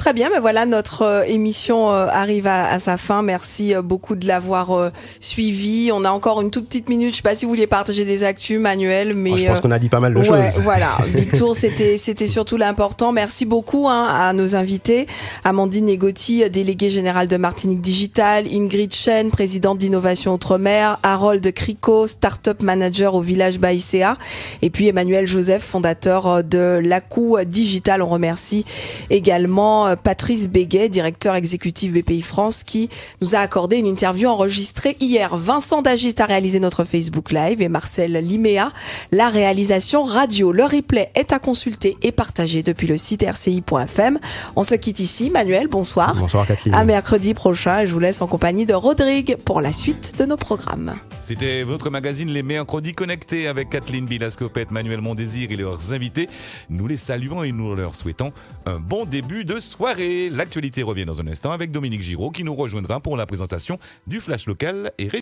Très 0.00 0.14
bien, 0.14 0.30
ben 0.30 0.40
voilà, 0.40 0.64
notre 0.64 1.02
euh, 1.02 1.22
émission 1.24 1.90
euh, 1.92 2.06
arrive 2.10 2.46
à, 2.46 2.70
à 2.72 2.80
sa 2.80 2.96
fin. 2.96 3.20
Merci 3.20 3.74
euh, 3.74 3.82
beaucoup 3.82 4.14
de 4.16 4.26
l'avoir 4.26 4.70
euh, 4.70 4.88
suivi. 5.20 5.90
On 5.92 6.06
a 6.06 6.10
encore 6.10 6.40
une 6.40 6.50
toute 6.50 6.68
petite 6.68 6.88
minute. 6.88 7.10
Je 7.10 7.16
sais 7.16 7.22
pas 7.22 7.34
si 7.34 7.44
vous 7.44 7.50
vouliez 7.50 7.66
partager 7.66 8.06
des 8.06 8.24
actus, 8.24 8.58
Manuel, 8.58 9.12
mais 9.12 9.32
Oh, 9.34 9.36
je 9.36 9.44
pense 9.44 9.60
qu'on 9.60 9.70
a 9.70 9.78
dit 9.78 9.90
pas 9.90 10.00
mal 10.00 10.14
de 10.14 10.20
ouais, 10.20 10.24
choses. 10.24 10.62
voilà. 10.62 10.96
Big 11.14 11.36
Tour, 11.36 11.54
c'était 11.54 11.98
c'était 11.98 12.26
surtout 12.26 12.56
l'important. 12.56 13.12
Merci 13.12 13.44
beaucoup 13.44 13.88
hein, 13.90 14.06
à 14.10 14.32
nos 14.32 14.56
invités. 14.56 15.06
Amandine 15.44 15.84
Negoti, 15.84 16.48
déléguée 16.48 16.88
générale 16.88 17.28
de 17.28 17.36
Martinique 17.36 17.82
Digital, 17.82 18.46
Ingrid 18.50 18.94
Chen, 18.94 19.30
présidente 19.30 19.76
d'Innovation 19.76 20.32
Outre-mer, 20.32 20.98
Harold 21.02 21.52
Crico, 21.52 22.06
startup 22.06 22.62
manager 22.62 23.14
au 23.16 23.20
village 23.20 23.58
Baïséa, 23.58 24.16
et 24.62 24.70
puis 24.70 24.88
Emmanuel 24.88 25.26
Joseph, 25.26 25.62
fondateur 25.62 26.42
de 26.42 26.80
l'ACU 26.82 27.44
Digital. 27.44 28.00
On 28.00 28.08
remercie 28.08 28.64
également 29.10 29.89
euh, 29.90 29.96
Patrice 29.96 30.48
Béguet, 30.48 30.88
directeur 30.88 31.34
exécutif 31.34 31.92
BPI 31.92 32.22
France, 32.22 32.64
qui 32.64 32.88
nous 33.20 33.34
a 33.34 33.38
accordé 33.38 33.76
une 33.76 33.86
interview 33.86 34.28
enregistrée 34.28 34.96
hier. 35.00 35.36
Vincent 35.36 35.82
Dagist 35.82 36.20
a 36.20 36.26
réalisé 36.26 36.60
notre 36.60 36.84
Facebook 36.84 37.32
Live 37.32 37.60
et 37.62 37.68
Marcel 37.68 38.12
Liméa 38.12 38.72
la 39.12 39.28
réalisation 39.28 40.04
radio. 40.04 40.52
Le 40.52 40.64
replay 40.64 41.10
est 41.14 41.32
à 41.32 41.38
consulter 41.38 41.96
et 42.02 42.12
partager 42.12 42.62
depuis 42.62 42.86
le 42.86 42.96
site 42.96 43.24
rci.fm. 43.28 44.18
On 44.56 44.64
se 44.64 44.74
quitte 44.74 45.00
ici. 45.00 45.30
Manuel, 45.30 45.68
bonsoir. 45.68 46.14
Bonsoir 46.16 46.46
Kathleen. 46.46 46.74
À 46.74 46.84
mercredi 46.84 47.34
prochain, 47.34 47.84
je 47.84 47.92
vous 47.92 48.00
laisse 48.00 48.22
en 48.22 48.26
compagnie 48.26 48.66
de 48.66 48.74
Rodrigue 48.74 49.36
pour 49.44 49.60
la 49.60 49.72
suite 49.72 50.14
de 50.18 50.24
nos 50.24 50.36
programmes. 50.36 50.94
C'était 51.20 51.62
votre 51.62 51.90
magazine 51.90 52.30
Les 52.30 52.42
Mercredis 52.42 52.92
Connectés 52.92 53.48
avec 53.48 53.68
Kathleen 53.68 54.06
Bilascopette, 54.06 54.70
Manuel 54.70 55.00
Mondésir 55.00 55.50
et 55.50 55.56
leurs 55.56 55.92
invités. 55.92 56.28
Nous 56.68 56.86
les 56.86 56.96
saluons 56.96 57.42
et 57.42 57.52
nous 57.52 57.74
leur 57.74 57.94
souhaitons 57.94 58.32
un 58.66 58.78
bon 58.78 59.04
début 59.04 59.44
de 59.44 59.58
soirée. 59.80 60.28
L'actualité 60.28 60.82
revient 60.82 61.06
dans 61.06 61.22
un 61.22 61.26
instant 61.26 61.52
avec 61.52 61.70
Dominique 61.70 62.02
Giraud 62.02 62.30
qui 62.30 62.44
nous 62.44 62.54
rejoindra 62.54 63.00
pour 63.00 63.16
la 63.16 63.24
présentation 63.24 63.78
du 64.06 64.20
Flash 64.20 64.46
Local 64.46 64.92
et 64.98 65.08